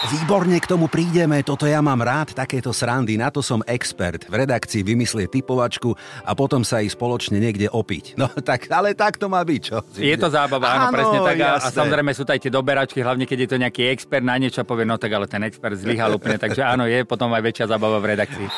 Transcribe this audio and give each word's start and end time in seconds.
Výborne 0.00 0.56
k 0.56 0.64
tomu 0.64 0.88
prídeme, 0.88 1.44
toto 1.44 1.68
ja 1.68 1.84
mám 1.84 2.00
rád, 2.00 2.32
takéto 2.32 2.72
srandy, 2.72 3.20
na 3.20 3.28
to 3.28 3.44
som 3.44 3.60
expert. 3.68 4.24
V 4.32 4.32
redakcii 4.32 4.80
vymyslie 4.80 5.28
typovačku 5.28 5.92
a 6.24 6.32
potom 6.32 6.64
sa 6.64 6.80
ich 6.80 6.96
spoločne 6.96 7.36
niekde 7.36 7.68
opiť. 7.68 8.16
No 8.16 8.32
tak, 8.48 8.72
ale 8.72 8.96
tak 8.96 9.20
to 9.20 9.28
má 9.28 9.44
byť, 9.44 9.60
čo? 9.60 9.84
Je 10.00 10.16
to 10.16 10.32
zábava, 10.32 10.72
áno, 10.72 10.88
áno 10.88 10.96
presne 10.96 11.18
tak. 11.20 11.36
A, 11.44 11.60
a 11.60 11.68
samozrejme 11.68 12.16
sú 12.16 12.24
aj 12.24 12.40
tie 12.40 12.48
doberačky, 12.48 13.04
hlavne 13.04 13.28
keď 13.28 13.38
je 13.44 13.48
to 13.52 13.60
nejaký 13.60 13.92
expert 13.92 14.24
na 14.24 14.40
niečo 14.40 14.64
povie, 14.64 14.88
no 14.88 14.96
tak 14.96 15.12
ale 15.12 15.28
ten 15.28 15.44
expert 15.44 15.76
zlyhal 15.76 16.16
úplne, 16.16 16.40
takže 16.40 16.64
áno, 16.64 16.88
je 16.88 17.04
potom 17.04 17.28
aj 17.36 17.44
väčšia 17.44 17.68
zábava 17.68 18.00
v 18.00 18.16
redakcii. 18.16 18.48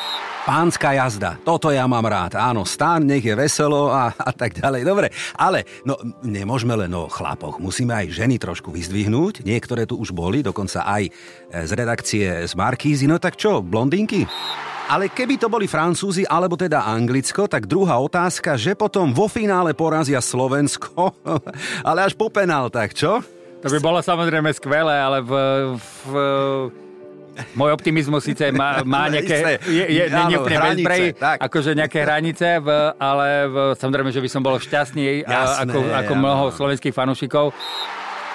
Pánska 0.43 0.91
jazda, 0.91 1.39
toto 1.39 1.71
ja 1.71 1.87
mám 1.87 2.03
rád. 2.03 2.35
Áno, 2.35 2.67
stán, 2.67 3.07
nech 3.07 3.23
je 3.23 3.31
veselo 3.31 3.87
a, 3.87 4.11
a 4.11 4.31
tak 4.35 4.59
ďalej. 4.59 4.83
Dobre, 4.83 5.07
ale 5.39 5.63
no, 5.87 5.95
nemôžeme 6.19 6.75
len 6.75 6.91
o 6.91 7.07
chlapoch. 7.07 7.63
Musíme 7.63 7.95
aj 7.95 8.11
ženy 8.11 8.43
trošku 8.43 8.67
vyzdvihnúť. 8.67 9.47
Niektoré 9.47 9.87
tu 9.87 9.95
už 9.95 10.11
boli, 10.11 10.43
dokonca 10.43 10.83
aj 10.83 11.07
e, 11.07 11.11
z 11.63 11.71
redakcie 11.71 12.27
z 12.43 12.51
Markízy. 12.59 13.07
No 13.07 13.23
tak 13.23 13.39
čo, 13.39 13.63
blondinky? 13.63 14.27
Ale 14.91 15.07
keby 15.07 15.39
to 15.39 15.47
boli 15.47 15.63
Francúzi 15.63 16.27
alebo 16.27 16.59
teda 16.59 16.91
Anglicko, 16.91 17.47
tak 17.47 17.63
druhá 17.63 17.95
otázka, 18.03 18.59
že 18.59 18.75
potom 18.75 19.15
vo 19.15 19.31
finále 19.31 19.71
porazia 19.71 20.19
Slovensko, 20.19 21.23
ale 21.87 22.03
až 22.03 22.19
po 22.19 22.27
penáltach, 22.27 22.91
čo? 22.91 23.23
To 23.63 23.71
by 23.71 23.79
bolo 23.79 24.03
samozrejme 24.03 24.51
skvelé, 24.51 24.99
ale 24.99 25.23
v, 25.23 25.31
v 26.03 26.11
môj 27.57 27.71
optimizmus 27.73 28.23
síce 28.23 28.49
má, 28.53 28.81
má 28.85 29.07
nejaké, 29.13 29.59
je, 29.65 29.85
je, 29.89 30.03
je 30.09 30.21
nie 30.29 30.37
úplne 30.37 30.59
bezbrej, 30.61 31.03
akože 31.19 31.71
nejaké 31.77 31.99
hranice, 32.05 32.61
v, 32.61 32.67
ale 32.97 33.27
v, 33.49 33.55
samozrejme, 33.77 34.09
že 34.13 34.21
by 34.21 34.29
som 34.29 34.41
bol 34.41 34.55
šťastný 34.57 35.25
Jasné, 35.25 35.69
ako, 35.69 35.79
ako 35.91 36.11
mnoho 36.17 36.43
slovenských 36.53 36.93
fanúšikov. 36.93 37.51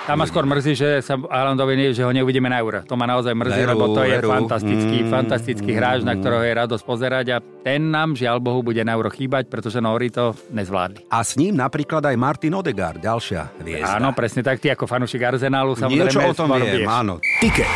Tam 0.08 0.16
ma 0.16 0.24
skôr 0.24 0.48
mrzí, 0.48 0.72
že 0.72 1.04
sa 1.04 1.20
Alandovi 1.20 1.76
nie, 1.76 1.92
že 1.92 2.00
ho 2.00 2.08
neuvidíme 2.08 2.48
na 2.48 2.64
euro. 2.64 2.80
To 2.80 2.96
ma 2.96 3.04
naozaj 3.04 3.28
mrzí, 3.36 3.60
veru, 3.60 3.76
lebo 3.76 3.84
to 3.92 4.08
je 4.08 4.16
veru. 4.16 4.32
fantastický, 4.32 5.04
mm, 5.04 5.12
fantastický 5.12 5.70
hráč, 5.76 6.00
na 6.00 6.16
ktorého 6.16 6.48
je 6.48 6.52
radosť 6.64 6.80
pozerať 6.88 7.26
a 7.36 7.44
ten 7.44 7.92
nám, 7.92 8.16
žiaľ 8.16 8.40
Bohu, 8.40 8.64
bude 8.64 8.80
na 8.88 8.96
euro 8.96 9.12
chýbať, 9.12 9.52
pretože 9.52 9.84
Nori 9.84 10.08
to 10.08 10.32
nezvládli. 10.48 11.04
A 11.12 11.20
s 11.20 11.36
ním 11.36 11.60
napríklad 11.60 12.00
aj 12.08 12.16
Martin 12.16 12.56
Odegaard, 12.56 13.04
ďalšia 13.04 13.60
hviezda. 13.60 14.00
Áno, 14.00 14.16
presne 14.16 14.40
tak, 14.40 14.64
ty 14.64 14.72
ako 14.72 14.88
fanúšik 14.88 15.20
Arsenálu 15.20 15.76
samozrejme 15.76 16.08
Niečo 16.08 16.24
o 16.24 16.32
tom 16.32 16.56
viem, 16.56 16.88
áno. 16.88 17.20
Ticket. 17.44 17.68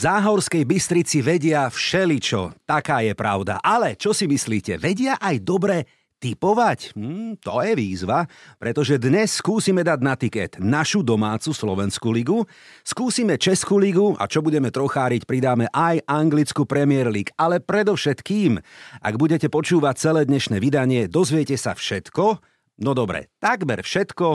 Záhorskej 0.00 0.64
Bystrici 0.64 1.20
vedia 1.20 1.68
všeličo, 1.68 2.64
taká 2.64 3.04
je 3.04 3.12
pravda. 3.12 3.60
Ale 3.60 4.00
čo 4.00 4.16
si 4.16 4.24
myslíte, 4.24 4.80
vedia 4.80 5.20
aj 5.20 5.36
dobre 5.44 5.84
typovať? 6.16 6.96
Hm, 6.96 7.36
to 7.36 7.60
je 7.60 7.76
výzva, 7.76 8.24
pretože 8.56 8.96
dnes 8.96 9.28
skúsime 9.28 9.84
dať 9.84 10.00
na 10.00 10.16
tiket 10.16 10.56
našu 10.56 11.04
domácu 11.04 11.52
Slovenskú 11.52 12.16
ligu, 12.16 12.48
skúsime 12.80 13.36
Českú 13.36 13.76
ligu 13.76 14.16
a 14.16 14.24
čo 14.24 14.40
budeme 14.40 14.72
trocháriť, 14.72 15.28
pridáme 15.28 15.68
aj 15.68 16.00
anglickú 16.08 16.64
Premier 16.64 17.12
League. 17.12 17.36
Ale 17.36 17.60
predovšetkým, 17.60 18.56
ak 19.04 19.14
budete 19.20 19.52
počúvať 19.52 20.00
celé 20.00 20.24
dnešné 20.24 20.64
vydanie, 20.64 21.12
dozviete 21.12 21.60
sa 21.60 21.76
všetko, 21.76 22.40
no 22.80 22.96
dobre, 22.96 23.36
takmer 23.36 23.84
všetko 23.84 24.26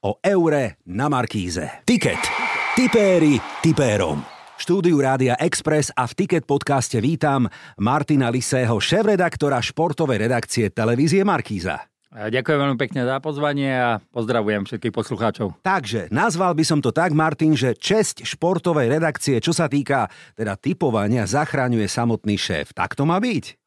o 0.00 0.16
eure 0.24 0.80
na 0.88 1.12
Markíze. 1.12 1.84
Tiket. 1.84 2.24
Tipéri 2.72 3.36
tipérom 3.60 4.39
štúdiu 4.60 5.00
Rádia 5.00 5.40
Express 5.40 5.88
a 5.96 6.04
v 6.04 6.12
Ticket 6.12 6.44
podcaste 6.44 7.00
vítam 7.00 7.48
Martina 7.80 8.28
Lisého, 8.28 8.76
šéf-redaktora 8.76 9.56
športovej 9.56 10.28
redakcie 10.28 10.68
televízie 10.68 11.24
Markíza. 11.24 11.88
Ďakujem 12.10 12.58
veľmi 12.58 12.74
pekne 12.74 13.06
za 13.06 13.22
pozvanie 13.22 13.70
a 13.70 14.02
pozdravujem 14.10 14.66
všetkých 14.66 14.90
poslucháčov. 14.90 15.62
Takže, 15.62 16.10
nazval 16.10 16.58
by 16.58 16.64
som 16.66 16.82
to 16.82 16.90
tak, 16.90 17.14
Martin, 17.14 17.54
že 17.54 17.78
česť 17.78 18.26
športovej 18.26 18.90
redakcie, 18.90 19.38
čo 19.38 19.54
sa 19.54 19.70
týka 19.70 20.10
teda 20.34 20.58
typovania, 20.58 21.22
zachraňuje 21.22 21.86
samotný 21.86 22.34
šéf. 22.34 22.74
Tak 22.74 22.98
to 22.98 23.06
má 23.06 23.22
byť? 23.22 23.59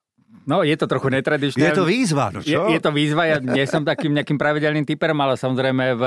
No, 0.44 0.62
je 0.62 0.76
to 0.76 0.86
trochu 0.92 1.08
netradičné. 1.08 1.60
Je 1.60 1.72
to 1.72 1.88
výzva, 1.88 2.30
no 2.36 2.44
čo? 2.44 2.68
Je, 2.68 2.76
je 2.76 2.80
to 2.84 2.92
výzva, 2.92 3.24
ja 3.26 3.38
nie 3.40 3.64
som 3.64 3.88
takým 3.88 4.12
nejakým 4.12 4.36
pravidelným 4.36 4.84
typerom, 4.84 5.16
ale 5.24 5.40
samozrejme 5.40 5.96
v, 5.96 6.04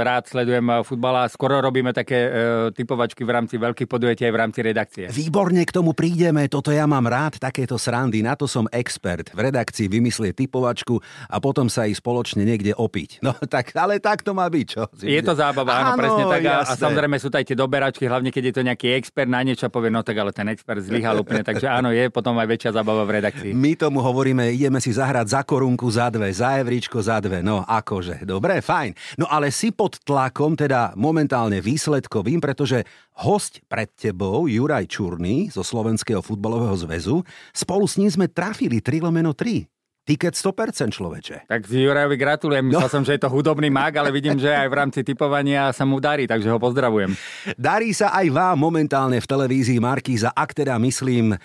rád 0.00 0.24
sledujem 0.32 0.64
futbal 0.82 1.24
a 1.24 1.24
skoro 1.28 1.60
robíme 1.60 1.92
také 1.92 2.18
e, 2.24 2.30
typovačky 2.72 3.22
v 3.22 3.30
rámci 3.30 3.60
veľkých 3.60 3.88
podujatí 3.88 4.24
aj 4.24 4.32
v 4.32 4.38
rámci 4.40 4.60
redakcie. 4.64 5.04
Výborne 5.12 5.60
k 5.68 5.72
tomu 5.72 5.92
prídeme, 5.92 6.48
toto 6.48 6.72
ja 6.72 6.88
mám 6.88 7.04
rád, 7.04 7.36
takéto 7.36 7.76
srandy, 7.76 8.24
na 8.24 8.32
to 8.32 8.48
som 8.48 8.64
expert. 8.72 9.28
V 9.36 9.40
redakcii 9.44 9.92
vymyslie 9.92 10.32
typovačku 10.32 10.98
a 11.28 11.36
potom 11.38 11.68
sa 11.68 11.84
ich 11.84 12.00
spoločne 12.00 12.48
niekde 12.48 12.72
opiť. 12.72 13.20
No 13.20 13.36
tak, 13.52 13.76
ale 13.76 14.00
tak 14.00 14.24
to 14.24 14.32
má 14.32 14.48
byť, 14.48 14.66
čo? 14.66 14.88
Je 15.04 15.20
to 15.20 15.36
zábava, 15.36 15.84
áno, 15.84 15.92
áno 15.92 16.00
presne 16.00 16.24
tak. 16.24 16.42
A, 16.48 16.56
a 16.64 16.72
samozrejme 16.72 17.16
sú 17.20 17.28
aj 17.28 17.44
tie 17.44 17.56
doberačky, 17.58 18.08
hlavne 18.08 18.32
keď 18.32 18.42
je 18.48 18.54
to 18.54 18.62
nejaký 18.64 18.88
expert 18.96 19.28
na 19.28 19.44
niečo 19.44 19.68
povie, 19.68 19.92
no 19.92 20.00
tak 20.00 20.16
ale 20.16 20.32
ten 20.32 20.48
expert 20.48 20.80
zlyhal 20.80 21.20
úplne, 21.20 21.44
takže 21.44 21.68
áno, 21.68 21.92
je 21.92 22.08
potom 22.08 22.38
aj 22.40 22.48
väčšia 22.48 22.70
zábava 22.72 23.04
v 23.04 23.20
redakcii. 23.20 23.52
My 23.52 23.73
tomu 23.74 23.98
hovoríme, 24.00 24.54
ideme 24.54 24.78
si 24.78 24.94
zahrať 24.94 25.26
za 25.28 25.40
korunku, 25.42 25.90
za 25.90 26.08
dve, 26.08 26.30
za 26.30 26.56
evričko, 26.62 27.02
za 27.02 27.18
dve. 27.18 27.42
No 27.42 27.66
akože, 27.66 28.22
dobre, 28.22 28.62
fajn. 28.62 29.18
No 29.18 29.26
ale 29.26 29.50
si 29.50 29.74
pod 29.74 29.98
tlakom, 30.06 30.54
teda 30.54 30.94
momentálne 30.94 31.58
výsledkovým, 31.58 32.38
pretože 32.38 32.86
host 33.20 33.60
pred 33.66 33.90
tebou, 33.92 34.46
Juraj 34.46 34.86
Čurný 34.86 35.50
zo 35.50 35.66
Slovenského 35.66 36.22
futbalového 36.22 36.74
zväzu, 36.78 37.26
spolu 37.50 37.84
s 37.84 37.98
ním 37.98 38.10
sme 38.10 38.26
trafili 38.30 38.78
3 38.78 39.04
lomeno 39.04 39.34
3. 39.34 39.73
Tiket 40.04 40.36
100% 40.36 40.92
človeče. 40.92 41.48
Tak 41.48 41.64
Jurajovi 41.64 42.20
gratulujem. 42.20 42.68
Myslel 42.68 42.88
no. 42.88 42.92
som, 42.92 43.02
že 43.08 43.16
je 43.16 43.24
to 43.24 43.32
hudobný 43.32 43.72
mag, 43.72 43.88
ale 43.96 44.12
vidím, 44.12 44.36
že 44.36 44.52
aj 44.52 44.68
v 44.68 44.76
rámci 44.76 45.00
typovania 45.00 45.72
sa 45.72 45.88
mu 45.88 45.96
darí, 45.96 46.28
takže 46.28 46.52
ho 46.52 46.60
pozdravujem. 46.60 47.16
Darí 47.56 47.88
sa 47.96 48.12
aj 48.12 48.28
vám 48.28 48.60
momentálne 48.60 49.16
v 49.16 49.24
televízii 49.24 49.80
Markíza, 49.80 50.28
ak 50.36 50.60
teda 50.60 50.76
myslím, 50.76 51.32
e, 51.32 51.38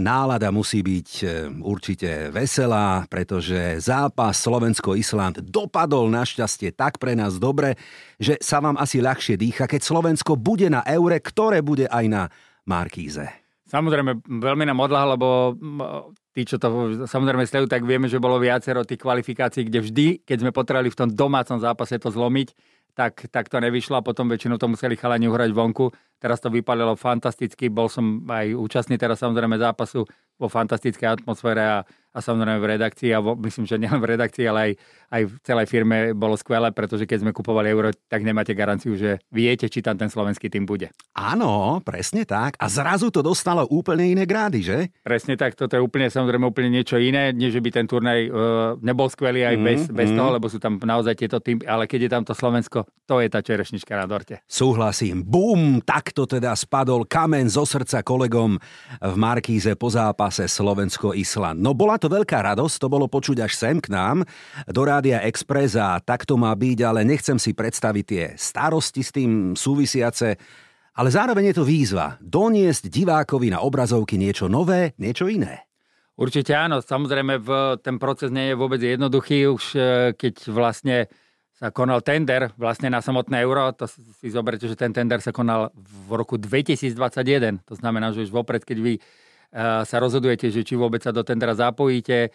nálada 0.00 0.48
musí 0.48 0.80
byť 0.80 1.08
e, 1.20 1.24
určite 1.60 2.32
veselá, 2.32 3.04
pretože 3.04 3.84
zápas 3.84 4.32
Slovensko-Island 4.40 5.44
dopadol 5.44 6.08
našťastie 6.08 6.72
tak 6.72 6.96
pre 6.96 7.12
nás 7.12 7.36
dobre, 7.36 7.76
že 8.16 8.40
sa 8.40 8.64
vám 8.64 8.80
asi 8.80 9.04
ľahšie 9.04 9.36
dýcha, 9.36 9.68
keď 9.68 9.84
Slovensko 9.84 10.40
bude 10.40 10.72
na 10.72 10.80
eure, 10.88 11.20
ktoré 11.20 11.60
bude 11.60 11.84
aj 11.92 12.04
na 12.08 12.22
Markíze. 12.64 13.28
Samozrejme, 13.68 14.24
veľmi 14.24 14.64
nám 14.72 14.80
odľahlo, 14.80 15.10
lebo 15.20 15.28
tí, 16.34 16.42
čo 16.42 16.58
to 16.58 17.06
samozrejme 17.06 17.46
sledujú, 17.46 17.70
tak 17.70 17.86
vieme, 17.86 18.10
že 18.10 18.18
bolo 18.18 18.42
viacero 18.42 18.82
tých 18.82 18.98
kvalifikácií, 19.00 19.70
kde 19.70 19.80
vždy, 19.80 20.06
keď 20.26 20.36
sme 20.42 20.50
potrebovali 20.50 20.90
v 20.90 20.98
tom 20.98 21.08
domácom 21.14 21.62
zápase 21.62 21.96
to 22.02 22.10
zlomiť, 22.10 22.52
tak, 22.94 23.26
tak 23.30 23.50
to 23.50 23.58
nevyšlo 23.58 23.98
a 23.98 24.06
potom 24.06 24.30
väčšinou 24.30 24.58
to 24.58 24.70
museli 24.70 24.94
chalani 24.94 25.26
uhrať 25.26 25.50
vonku. 25.50 25.90
Teraz 26.18 26.38
to 26.38 26.50
vypalilo 26.50 26.94
fantasticky, 26.94 27.70
bol 27.70 27.90
som 27.90 28.22
aj 28.26 28.54
účastný 28.54 28.98
teraz 28.98 29.22
samozrejme 29.22 29.58
zápasu 29.58 30.06
vo 30.38 30.48
fantastickej 30.50 31.20
atmosfére 31.20 31.62
a 31.62 31.78
a 32.14 32.18
samozrejme 32.22 32.62
v 32.62 32.70
redakcii, 32.78 33.10
a 33.10 33.18
vo, 33.18 33.34
myslím, 33.46 33.66
že 33.66 33.76
nielen 33.76 33.98
v 33.98 34.14
redakcii, 34.14 34.46
ale 34.46 34.60
aj, 34.62 34.72
aj 35.10 35.22
v 35.26 35.34
celej 35.42 35.66
firme 35.66 35.96
bolo 36.14 36.38
skvelé, 36.38 36.70
pretože 36.70 37.04
keď 37.10 37.26
sme 37.26 37.34
kupovali 37.34 37.68
euro, 37.74 37.90
tak 38.06 38.22
nemáte 38.22 38.54
garanciu, 38.54 38.94
že 38.94 39.18
viete, 39.34 39.66
či 39.66 39.82
tam 39.82 39.98
ten 39.98 40.06
slovenský 40.06 40.46
tým 40.46 40.62
bude. 40.62 40.94
Áno, 41.18 41.82
presne 41.82 42.22
tak. 42.22 42.54
A 42.62 42.70
zrazu 42.70 43.10
to 43.10 43.20
dostalo 43.20 43.66
úplne 43.66 44.06
iné 44.06 44.24
grády, 44.24 44.62
že? 44.62 44.78
Presne 45.02 45.34
tak, 45.34 45.58
toto 45.58 45.74
je 45.74 45.82
úplne 45.82 46.06
samozrejme 46.06 46.46
úplne 46.46 46.70
niečo 46.70 46.96
iné, 47.02 47.34
nie 47.34 47.50
že 47.50 47.58
by 47.58 47.70
ten 47.74 47.86
turnaj 47.90 48.18
uh, 48.30 48.34
nebol 48.78 49.10
skvelý 49.10 49.42
aj 49.42 49.56
mm, 49.58 49.64
bez, 49.66 49.80
bez 49.90 50.08
mm. 50.14 50.16
toho, 50.16 50.30
lebo 50.38 50.46
sú 50.46 50.62
tam 50.62 50.78
naozaj 50.78 51.18
tieto 51.18 51.42
tým, 51.42 51.58
ale 51.66 51.90
keď 51.90 52.06
je 52.06 52.10
tam 52.14 52.22
to 52.22 52.34
Slovensko, 52.34 52.86
to 53.10 53.18
je 53.18 53.28
tá 53.28 53.42
čerešnička 53.42 53.98
na 53.98 54.06
dorte. 54.06 54.38
Súhlasím. 54.46 55.26
Bum, 55.26 55.82
takto 55.82 56.30
teda 56.30 56.54
spadol 56.54 57.06
kamen 57.10 57.50
zo 57.50 57.66
srdca 57.66 58.06
kolegom 58.06 58.58
v 59.02 59.14
Markíze 59.18 59.74
po 59.74 59.90
zápase 59.90 60.23
Slovensko-Island. 60.30 61.58
No 61.58 61.72
bola 61.72 61.96
to 61.96 62.12
veľká 62.12 62.40
radosť, 62.40 62.76
to 62.80 62.88
bolo 62.92 63.08
počuť 63.08 63.42
až 63.42 63.52
sem 63.56 63.80
k 63.80 63.90
nám, 63.90 64.22
do 64.68 64.82
Rádia 64.84 65.24
Express 65.24 65.74
a 65.74 65.98
tak 65.98 66.28
to 66.28 66.36
má 66.36 66.52
byť, 66.52 66.78
ale 66.84 67.02
nechcem 67.02 67.40
si 67.40 67.56
predstaviť 67.56 68.04
tie 68.04 68.24
starosti 68.36 69.02
s 69.02 69.10
tým 69.10 69.58
súvisiace, 69.58 70.36
ale 70.94 71.08
zároveň 71.10 71.50
je 71.50 71.56
to 71.58 71.64
výzva 71.66 72.20
doniesť 72.22 72.86
divákovi 72.86 73.50
na 73.50 73.64
obrazovky 73.64 74.14
niečo 74.14 74.46
nové, 74.46 74.94
niečo 75.00 75.26
iné. 75.26 75.66
Určite 76.14 76.54
áno, 76.54 76.78
samozrejme 76.78 77.42
v, 77.42 77.48
ten 77.82 77.98
proces 77.98 78.30
nie 78.30 78.54
je 78.54 78.60
vôbec 78.60 78.78
jednoduchý, 78.78 79.50
už 79.50 79.64
e, 79.74 79.80
keď 80.14 80.34
vlastne 80.46 81.10
sa 81.58 81.74
konal 81.74 82.06
tender 82.06 82.54
vlastne 82.54 82.86
na 82.86 83.02
samotné 83.02 83.42
euro, 83.42 83.74
to 83.74 83.90
si 83.90 84.30
zoberte, 84.30 84.66
že 84.70 84.78
ten 84.78 84.94
tender 84.94 85.18
sa 85.18 85.34
konal 85.34 85.74
v 85.74 86.14
roku 86.14 86.38
2021, 86.38 87.62
to 87.66 87.74
znamená, 87.74 88.14
že 88.14 88.26
už 88.26 88.30
vopred, 88.30 88.62
keď 88.62 88.78
vy 88.78 88.94
sa 89.54 89.96
rozhodujete, 90.02 90.50
že 90.50 90.66
či 90.66 90.74
vôbec 90.74 90.98
sa 90.98 91.14
do 91.14 91.22
tendera 91.22 91.54
zapojíte, 91.54 92.34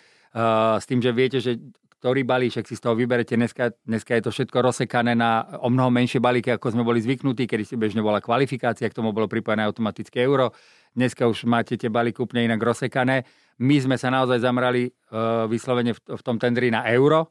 s 0.79 0.85
tým, 0.87 1.03
že 1.03 1.11
viete, 1.11 1.43
že 1.43 1.59
ktorý 1.99 2.23
balíček 2.23 2.63
si 2.63 2.79
z 2.79 2.81
toho 2.87 2.95
vyberete. 2.95 3.35
Dneska, 3.35 3.75
dneska 3.83 4.15
je 4.15 4.23
to 4.23 4.31
všetko 4.31 4.63
rozsekané 4.63 5.19
na 5.19 5.59
o 5.59 5.67
mnoho 5.67 5.91
menšie 5.91 6.23
balíky, 6.23 6.55
ako 6.55 6.71
sme 6.71 6.87
boli 6.87 7.03
zvyknutí, 7.03 7.43
kedy 7.43 7.67
si 7.67 7.75
bežne 7.75 7.99
bola 7.99 8.23
kvalifikácia, 8.23 8.87
k 8.87 8.95
tomu 8.95 9.11
bolo 9.11 9.27
pripojené 9.27 9.67
automatické 9.67 10.23
euro. 10.23 10.55
Dneska 10.95 11.27
už 11.27 11.43
máte 11.43 11.75
tie 11.75 11.91
balíky 11.91 12.23
úplne 12.23 12.47
inak 12.47 12.63
rozsekané. 12.63 13.27
My 13.59 13.75
sme 13.83 13.99
sa 13.99 14.07
naozaj 14.07 14.39
zamrali 14.39 14.87
uh, 14.87 15.43
vyslovene 15.51 15.91
v, 15.91 15.99
v 15.99 16.21
tom 16.23 16.39
tendri 16.39 16.71
na 16.71 16.87
euro 16.87 17.27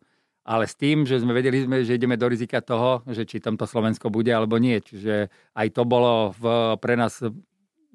ale 0.49 0.65
s 0.65 0.81
tým, 0.81 1.05
že 1.05 1.21
sme 1.21 1.37
vedeli, 1.37 1.69
že 1.85 2.01
ideme 2.01 2.17
do 2.17 2.25
rizika 2.25 2.65
toho, 2.65 3.05
že 3.05 3.29
či 3.29 3.37
tamto 3.37 3.69
Slovensko 3.69 4.09
bude 4.09 4.33
alebo 4.33 4.57
nie. 4.57 4.81
Čiže 4.81 5.29
aj 5.53 5.69
to 5.77 5.85
bolo 5.85 6.33
v, 6.33 6.73
pre 6.81 6.97
nás 6.97 7.21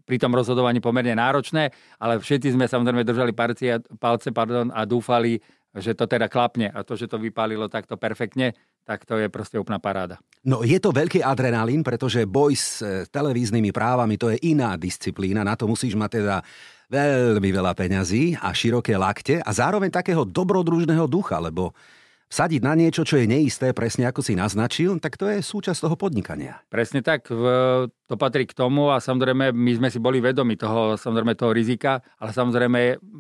pri 0.04 0.18
tom 0.20 0.36
rozhodovaní 0.36 0.84
pomerne 0.84 1.16
náročné, 1.16 1.72
ale 2.00 2.20
všetci 2.20 2.54
sme 2.54 2.68
samozrejme 2.68 3.08
držali 3.08 3.32
palce, 3.32 3.80
palce 3.98 4.30
pardon, 4.36 4.70
a 4.76 4.84
dúfali, 4.84 5.40
že 5.74 5.98
to 5.98 6.06
teda 6.06 6.30
klapne 6.30 6.70
a 6.70 6.86
to, 6.86 6.94
že 6.94 7.10
to 7.10 7.18
vypálilo 7.18 7.66
takto 7.66 7.98
perfektne, 7.98 8.54
tak 8.84 9.08
to 9.08 9.16
je 9.16 9.32
proste 9.32 9.56
úplná 9.56 9.80
paráda. 9.80 10.20
No 10.44 10.62
je 10.62 10.76
to 10.78 10.92
veľký 10.92 11.24
adrenalín, 11.24 11.82
pretože 11.82 12.28
boj 12.28 12.54
s 12.54 12.84
e, 12.84 13.08
televíznymi 13.08 13.72
právami 13.72 14.20
to 14.20 14.30
je 14.30 14.38
iná 14.44 14.76
disciplína, 14.76 15.42
na 15.42 15.56
to 15.56 15.66
musíš 15.66 15.96
mať 15.96 16.20
teda 16.20 16.36
veľmi 16.92 17.50
veľa 17.50 17.74
peňazí 17.74 18.38
a 18.38 18.54
široké 18.54 19.00
lakte 19.00 19.40
a 19.40 19.50
zároveň 19.50 19.90
takého 19.90 20.28
dobrodružného 20.28 21.08
ducha, 21.10 21.42
lebo 21.42 21.74
vsadiť 22.34 22.66
na 22.66 22.74
niečo, 22.74 23.06
čo 23.06 23.22
je 23.22 23.30
neisté, 23.30 23.78
presne 23.78 24.10
ako 24.10 24.26
si 24.26 24.34
naznačil, 24.34 24.98
tak 24.98 25.22
to 25.22 25.30
je 25.30 25.46
súčasť 25.46 25.86
toho 25.86 25.94
podnikania. 25.94 26.66
Presne 26.74 27.06
tak, 27.06 27.30
to 27.30 28.16
patrí 28.18 28.50
k 28.50 28.58
tomu 28.58 28.90
a 28.90 28.98
samozrejme 28.98 29.54
my 29.54 29.72
sme 29.78 29.94
si 29.94 30.02
boli 30.02 30.18
vedomi 30.18 30.58
toho, 30.58 30.98
samozrejme 30.98 31.38
toho 31.38 31.54
rizika, 31.54 32.02
ale 32.18 32.34
samozrejme 32.34 32.80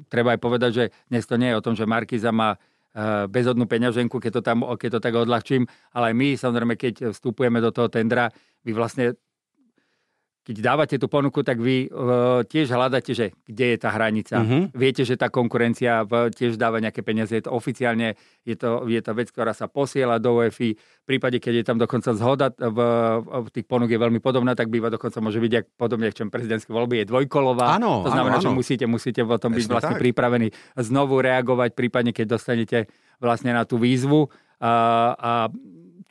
treba 0.10 0.34
aj 0.34 0.40
povedať, 0.42 0.72
že 0.74 0.86
dnes 1.14 1.30
to 1.30 1.38
nie 1.38 1.54
je 1.54 1.58
o 1.62 1.62
tom, 1.62 1.78
že 1.78 1.86
Markiza 1.86 2.34
má 2.34 2.58
eh, 2.58 3.30
bezhodnú 3.30 3.70
peňaženku, 3.70 4.18
keď 4.18 4.32
to, 4.34 4.42
tam, 4.42 4.66
keď 4.66 4.98
to 4.98 5.00
tak 5.06 5.14
odľahčím, 5.14 5.70
ale 5.94 6.10
aj 6.10 6.16
my 6.18 6.28
samozrejme, 6.34 6.74
keď 6.74 6.94
vstupujeme 7.14 7.62
do 7.62 7.70
toho 7.70 7.94
tendra, 7.94 8.34
vy 8.66 8.74
vlastne 8.74 9.14
keď 10.44 10.56
dávate 10.60 10.96
tú 11.00 11.08
ponuku, 11.08 11.40
tak 11.40 11.56
vy 11.56 11.88
uh, 11.88 12.44
tiež 12.44 12.76
hľadáte, 12.76 13.16
že 13.16 13.32
kde 13.48 13.74
je 13.74 13.78
tá 13.80 13.96
hranica. 13.96 14.44
Uh-huh. 14.44 14.68
Viete, 14.76 15.08
že 15.08 15.16
tá 15.16 15.32
konkurencia 15.32 16.04
v, 16.04 16.36
tiež 16.36 16.60
dáva 16.60 16.84
nejaké 16.84 17.00
peniaze. 17.00 17.32
Je 17.32 17.48
to 17.48 17.56
oficiálne, 17.56 18.20
je 18.44 18.56
to, 18.60 18.84
je 18.92 19.00
to 19.00 19.12
vec, 19.16 19.32
ktorá 19.32 19.56
sa 19.56 19.72
posiela 19.72 20.20
do 20.20 20.44
UEFI. 20.44 20.76
V 20.76 21.06
prípade, 21.08 21.40
keď 21.40 21.64
je 21.64 21.66
tam 21.66 21.80
dokonca 21.80 22.12
zhoda 22.12 22.52
v, 22.52 22.80
v 23.24 23.48
tých 23.56 23.66
ponúk 23.72 23.88
je 23.88 23.96
veľmi 23.96 24.20
podobná, 24.20 24.52
tak 24.52 24.68
býva 24.68 24.92
dokonca 24.92 25.24
môže 25.24 25.40
byť 25.40 25.54
ak 25.64 25.66
podobne, 25.80 26.12
v 26.12 26.18
čom 26.20 26.28
prezidentské 26.28 26.76
voľby 26.76 27.04
je 27.04 27.06
dvojkolová. 27.08 27.80
Áno, 27.80 28.04
to 28.04 28.12
znamená, 28.12 28.44
áno, 28.44 28.44
áno. 28.44 28.48
že 28.52 28.60
musíte, 28.60 28.84
musíte 28.84 29.24
v 29.24 29.40
tom 29.40 29.56
byť 29.56 29.66
vlastne 29.72 29.96
tak. 29.96 30.04
pripravení 30.04 30.52
znovu 30.76 31.24
reagovať, 31.24 31.72
prípadne 31.72 32.12
keď 32.12 32.36
dostanete 32.36 32.92
vlastne 33.24 33.56
na 33.56 33.64
tú 33.64 33.80
výzvu. 33.80 34.28
A, 34.60 34.72
a 35.16 35.32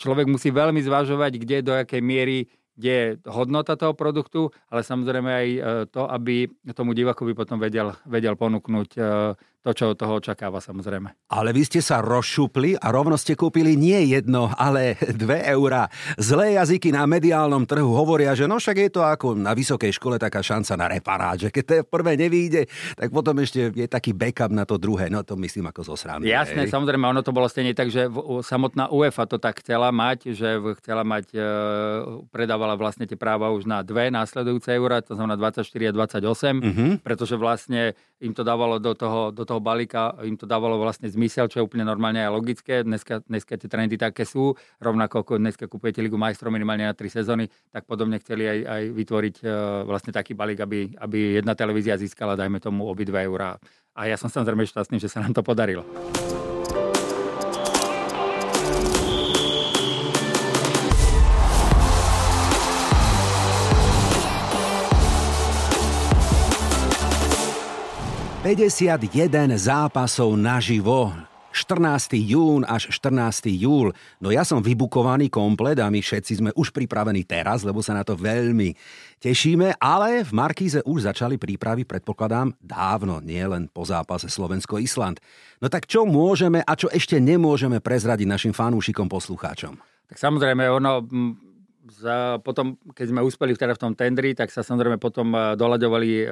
človek 0.01 0.25
musí 0.25 0.49
veľmi 0.49 0.81
zvažovať, 0.81 1.33
kde, 1.37 1.57
do 1.61 1.73
akej 1.77 2.01
miery 2.01 2.49
kde 2.83 2.91
je 2.91 3.07
hodnota 3.31 3.79
toho 3.79 3.95
produktu, 3.95 4.51
ale 4.67 4.83
samozrejme 4.83 5.31
aj 5.31 5.49
e, 5.55 5.61
to, 5.87 6.03
aby 6.11 6.51
tomu 6.75 6.99
divakovi 6.99 7.31
potom 7.31 7.63
vedel, 7.63 7.95
vedel 8.11 8.35
ponúknuť 8.35 8.91
e, 8.99 9.01
to, 9.63 9.71
čo 9.71 9.95
od 9.95 9.97
toho 9.97 10.19
očakáva 10.19 10.59
samozrejme. 10.59 11.31
Ale 11.31 11.55
vy 11.55 11.63
ste 11.63 11.79
sa 11.79 12.03
rozšupli 12.03 12.75
a 12.83 12.91
rovno 12.91 13.15
ste 13.15 13.39
kúpili 13.39 13.79
nie 13.79 14.11
jedno, 14.11 14.51
ale 14.59 14.99
dve 15.23 15.39
eurá. 15.47 15.87
Zlé 16.19 16.59
jazyky 16.59 16.91
na 16.91 17.07
mediálnom 17.07 17.63
trhu 17.63 17.95
hovoria, 17.95 18.35
že 18.35 18.51
no 18.51 18.59
však 18.59 18.77
je 18.77 18.91
to 18.91 19.07
ako 19.07 19.39
na 19.39 19.55
vysokej 19.55 19.95
škole 19.95 20.19
taká 20.19 20.43
šanca 20.43 20.75
na 20.75 20.87
reparát, 20.91 21.39
že 21.39 21.55
keď 21.55 21.63
to 21.63 21.75
prvé 21.87 22.19
nevíde, 22.19 22.67
tak 22.99 23.15
potom 23.15 23.39
ešte 23.39 23.71
je 23.71 23.87
taký 23.87 24.11
backup 24.11 24.51
na 24.51 24.67
to 24.67 24.83
druhé. 24.83 25.07
No 25.07 25.23
to 25.23 25.39
myslím 25.39 25.71
ako 25.71 25.87
zo 25.87 25.95
srandy. 25.95 26.27
Jasné, 26.27 26.67
hej. 26.67 26.75
samozrejme, 26.75 27.07
ono 27.07 27.23
to 27.23 27.31
bolo 27.31 27.47
stejne 27.47 27.71
tak, 27.71 27.95
že 27.95 28.11
samotná 28.43 28.91
UEFA 28.91 29.31
to 29.31 29.39
tak 29.39 29.63
chcela 29.63 29.95
mať, 29.95 30.35
že 30.35 30.59
chcela 30.83 31.07
mať, 31.07 31.31
e, 31.39 31.43
predávala 32.35 32.75
vlastne 32.75 33.07
tie 33.07 33.15
práva 33.15 33.55
už 33.55 33.71
na 33.71 33.87
dve 33.87 34.11
následujúce 34.11 34.75
eurá, 34.75 34.99
to 35.07 35.15
znamená 35.15 35.39
24 35.39 35.63
a 35.63 35.93
28, 35.95 36.59
uh-huh. 36.59 36.91
pretože 37.07 37.39
vlastne 37.39 37.95
im 38.23 38.33
to 38.33 38.47
dávalo 38.47 38.79
do 38.79 38.95
toho, 38.95 39.35
do 39.35 39.43
toho 39.43 39.59
balíka, 39.59 40.15
im 40.23 40.39
to 40.39 40.47
dávalo 40.47 40.79
vlastne 40.79 41.11
zmysel, 41.11 41.51
čo 41.51 41.61
je 41.61 41.67
úplne 41.67 41.83
normálne 41.83 42.23
a 42.23 42.31
logické. 42.31 42.87
Dneska, 42.87 43.27
dneska 43.27 43.59
tie 43.59 43.67
trendy 43.67 43.99
také 43.99 44.23
sú, 44.23 44.55
rovnako 44.79 45.27
ako 45.27 45.33
dneska 45.43 45.67
kupujete 45.67 45.99
Ligu 45.99 46.15
majstrov 46.15 46.55
minimálne 46.55 46.87
na 46.87 46.95
tri 46.95 47.11
sezóny, 47.11 47.51
tak 47.75 47.85
podobne 47.85 48.23
chceli 48.23 48.47
aj, 48.47 48.59
aj 48.63 48.83
vytvoriť 48.95 49.37
uh, 49.43 49.51
vlastne 49.85 50.15
taký 50.15 50.39
balík, 50.39 50.63
aby, 50.63 50.95
aby 51.03 51.43
jedna 51.43 51.59
televízia 51.59 51.99
získala, 51.99 52.39
dajme 52.39 52.63
tomu, 52.63 52.87
obidve 52.87 53.19
eurá. 53.27 53.59
A 53.93 54.09
ja 54.09 54.17
som 54.17 54.31
samozrejme 54.31 54.65
šťastný, 54.65 54.97
že 55.03 55.11
sa 55.11 55.21
nám 55.21 55.37
to 55.37 55.45
podarilo. 55.45 55.85
51 68.43 69.55
zápasov 69.55 70.35
naživo. 70.35 71.15
14. 71.55 72.19
jún 72.19 72.67
až 72.67 72.91
14. 72.91 73.47
júl. 73.55 73.95
No 74.19 74.35
ja 74.35 74.43
som 74.43 74.59
vybukovaný 74.59 75.31
komplet 75.31 75.79
a 75.79 75.87
my 75.87 76.03
všetci 76.03 76.43
sme 76.43 76.51
už 76.59 76.75
pripravení 76.75 77.23
teraz, 77.23 77.63
lebo 77.63 77.87
sa 77.87 77.95
na 77.95 78.03
to 78.03 78.19
veľmi 78.19 78.75
tešíme, 79.23 79.79
ale 79.79 80.27
v 80.27 80.33
Markíze 80.35 80.83
už 80.83 81.07
začali 81.07 81.39
prípravy, 81.39 81.87
predpokladám, 81.87 82.51
dávno, 82.59 83.23
nie 83.23 83.47
len 83.47 83.71
po 83.71 83.87
zápase 83.87 84.27
Slovensko-Island. 84.27 85.23
No 85.63 85.71
tak 85.71 85.87
čo 85.87 86.03
môžeme 86.03 86.67
a 86.67 86.75
čo 86.75 86.91
ešte 86.91 87.23
nemôžeme 87.23 87.79
prezradiť 87.79 88.27
našim 88.27 88.51
fanúšikom, 88.51 89.07
poslucháčom? 89.07 89.79
Tak 90.11 90.19
samozrejme, 90.19 90.67
ono 90.67 91.07
za, 91.83 92.39
potom, 92.47 92.79
keď 92.95 93.07
sme 93.11 93.21
uspeli 93.27 93.59
teda 93.59 93.75
v 93.75 93.83
tom 93.83 93.93
tendri, 93.99 94.39
tak 94.39 94.55
sa 94.55 94.63
samozrejme 94.63 95.03
potom 95.03 95.35
eh, 95.35 95.59
doľaďovali 95.59 96.11
uh, 96.23 96.27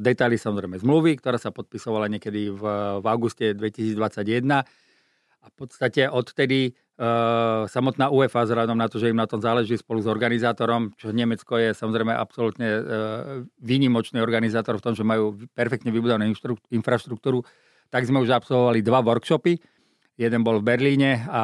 detaily 0.00 0.40
samozrejme 0.40 0.80
zmluvy, 0.80 1.20
ktorá 1.20 1.36
sa 1.36 1.52
podpisovala 1.52 2.08
niekedy 2.08 2.48
v, 2.48 2.62
v 3.04 3.06
auguste 3.08 3.52
2021. 3.52 4.64
A 5.44 5.46
v 5.52 5.54
podstate 5.60 6.08
odtedy 6.08 6.72
uh, 6.96 7.68
samotná 7.68 8.08
UEFA, 8.08 8.48
vzhľadom 8.48 8.80
na 8.80 8.88
to, 8.88 8.96
že 8.96 9.12
im 9.12 9.20
na 9.20 9.28
tom 9.28 9.44
záleží 9.44 9.76
spolu 9.76 10.00
s 10.00 10.08
organizátorom, 10.08 10.96
čo 10.96 11.12
Nemecko 11.12 11.60
je 11.60 11.76
samozrejme 11.76 12.16
absolútne 12.16 12.68
uh, 12.72 12.80
výnimočný 13.60 14.24
organizátor 14.24 14.80
v 14.80 14.84
tom, 14.88 14.96
že 14.96 15.04
majú 15.04 15.36
perfektne 15.52 15.92
vybudovanú 15.92 16.32
infraštruktúru, 16.72 17.44
tak 17.92 18.08
sme 18.08 18.24
už 18.24 18.32
absolvovali 18.32 18.80
dva 18.80 19.04
workshopy. 19.04 19.60
Jeden 20.16 20.46
bol 20.46 20.64
v 20.64 20.66
Berlíne 20.72 21.26
a 21.28 21.42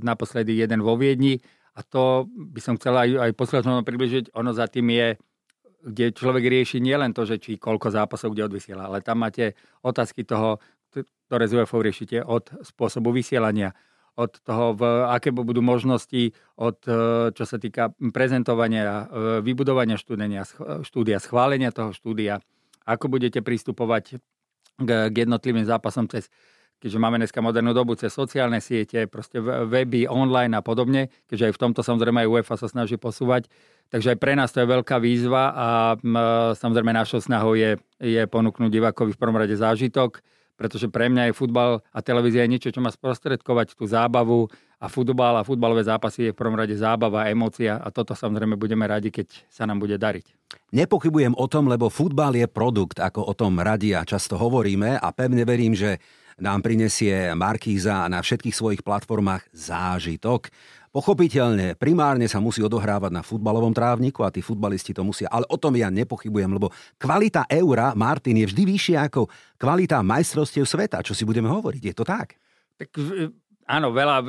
naposledy 0.00 0.56
jeden 0.56 0.80
vo 0.80 0.96
Viedni 0.96 1.36
a 1.76 1.80
to 1.84 2.24
by 2.32 2.60
som 2.64 2.80
chcel 2.80 2.96
aj, 2.96 3.08
aj 3.20 3.30
poslucháčom 3.36 3.84
približiť. 3.84 4.32
Ono 4.32 4.56
za 4.56 4.64
tým 4.64 4.88
je, 4.88 5.08
kde 5.84 6.16
človek 6.16 6.48
rieši 6.48 6.80
nielen 6.80 7.12
to, 7.12 7.28
že 7.28 7.36
či 7.36 7.60
koľko 7.60 7.92
zápasov 7.92 8.32
kde 8.32 8.48
odvysiela, 8.48 8.88
ale 8.88 9.04
tam 9.04 9.20
máte 9.20 9.52
otázky 9.84 10.24
toho, 10.24 10.56
ktoré 11.28 11.44
z 11.50 11.60
UFO 11.60 11.84
riešite 11.84 12.24
od 12.24 12.48
spôsobu 12.64 13.12
vysielania, 13.12 13.76
od 14.16 14.32
toho, 14.40 14.72
v, 14.72 14.82
aké 15.12 15.28
budú 15.28 15.60
možnosti, 15.60 16.32
od 16.56 16.80
e, 16.88 17.28
čo 17.36 17.44
sa 17.44 17.60
týka 17.60 17.92
prezentovania, 18.14 18.82
e, 18.82 19.04
vybudovania 19.44 20.00
štúdia, 20.00 20.48
štúdia, 20.80 21.20
schválenia 21.20 21.68
toho 21.74 21.92
štúdia, 21.92 22.40
ako 22.88 23.12
budete 23.12 23.44
pristupovať 23.44 24.16
k, 24.80 24.90
k 25.12 25.14
jednotlivým 25.28 25.68
zápasom 25.68 26.08
cez 26.08 26.32
keďže 26.80 26.98
máme 27.00 27.16
dneska 27.20 27.40
modernú 27.40 27.72
dobu 27.72 27.96
cez 27.96 28.12
sociálne 28.12 28.60
siete, 28.60 29.08
proste 29.08 29.40
weby, 29.42 30.06
online 30.06 30.54
a 30.56 30.62
podobne, 30.62 31.08
keďže 31.26 31.50
aj 31.50 31.54
v 31.56 31.62
tomto 31.62 31.80
samozrejme 31.80 32.24
aj 32.24 32.28
UEFA 32.28 32.54
sa 32.60 32.68
snaží 32.68 33.00
posúvať. 33.00 33.48
Takže 33.88 34.14
aj 34.14 34.18
pre 34.18 34.32
nás 34.36 34.50
to 34.52 34.60
je 34.60 34.68
veľká 34.68 34.98
výzva 34.98 35.54
a 35.54 35.68
samozrejme 36.58 36.90
našou 36.92 37.22
snahou 37.22 37.54
je, 37.54 37.78
je 38.02 38.22
ponúknuť 38.26 38.70
divákovi 38.70 39.14
v 39.14 39.20
prvom 39.20 39.38
rade 39.38 39.54
zážitok, 39.54 40.20
pretože 40.56 40.88
pre 40.88 41.12
mňa 41.12 41.30
je 41.30 41.36
futbal 41.36 41.84
a 41.92 41.98
televízia 42.00 42.48
je 42.48 42.52
niečo, 42.56 42.72
čo 42.72 42.80
má 42.80 42.88
sprostredkovať 42.88 43.76
tú 43.76 43.84
zábavu 43.84 44.48
a 44.80 44.88
futbal 44.88 45.40
a 45.40 45.44
futbalové 45.44 45.84
zápasy 45.84 46.28
je 46.28 46.32
v 46.32 46.38
prvom 46.40 46.56
rade 46.56 46.72
zábava, 46.76 47.28
emócia 47.28 47.76
a 47.76 47.88
toto 47.92 48.16
samozrejme 48.16 48.56
budeme 48.56 48.84
radi, 48.88 49.12
keď 49.12 49.48
sa 49.52 49.68
nám 49.68 49.80
bude 49.80 49.96
dariť. 50.00 50.32
Nepochybujem 50.72 51.36
o 51.36 51.46
tom, 51.48 51.68
lebo 51.68 51.92
futbal 51.92 52.36
je 52.36 52.48
produkt, 52.48 53.00
ako 53.00 53.24
o 53.24 53.32
tom 53.36 53.60
radi 53.60 53.92
a 53.96 54.04
často 54.04 54.36
hovoríme 54.40 54.96
a 54.96 55.08
pevne 55.12 55.44
verím, 55.44 55.76
že 55.76 56.00
nám 56.36 56.60
prinesie 56.60 57.32
Markíza 57.32 58.04
na 58.12 58.20
všetkých 58.20 58.52
svojich 58.52 58.82
platformách 58.84 59.48
zážitok. 59.56 60.52
Pochopiteľne, 60.92 61.76
primárne 61.76 62.24
sa 62.24 62.40
musí 62.40 62.64
odohrávať 62.64 63.12
na 63.12 63.20
futbalovom 63.20 63.72
trávniku 63.72 64.24
a 64.24 64.32
tí 64.32 64.40
futbalisti 64.40 64.96
to 64.96 65.04
musia, 65.04 65.28
ale 65.28 65.44
o 65.52 65.60
tom 65.60 65.76
ja 65.76 65.92
nepochybujem, 65.92 66.48
lebo 66.56 66.72
kvalita 66.96 67.44
eura, 67.52 67.92
Martin, 67.92 68.40
je 68.40 68.48
vždy 68.48 68.62
vyššia 68.64 68.98
ako 69.12 69.28
kvalita 69.60 70.00
majstrovstiev 70.00 70.64
sveta, 70.64 71.04
čo 71.04 71.12
si 71.12 71.28
budeme 71.28 71.52
hovoriť. 71.52 71.82
Je 71.84 71.94
to 71.96 72.04
tak? 72.04 72.40
Tak 72.76 72.92
Áno, 73.66 73.90
veľa. 73.90 74.22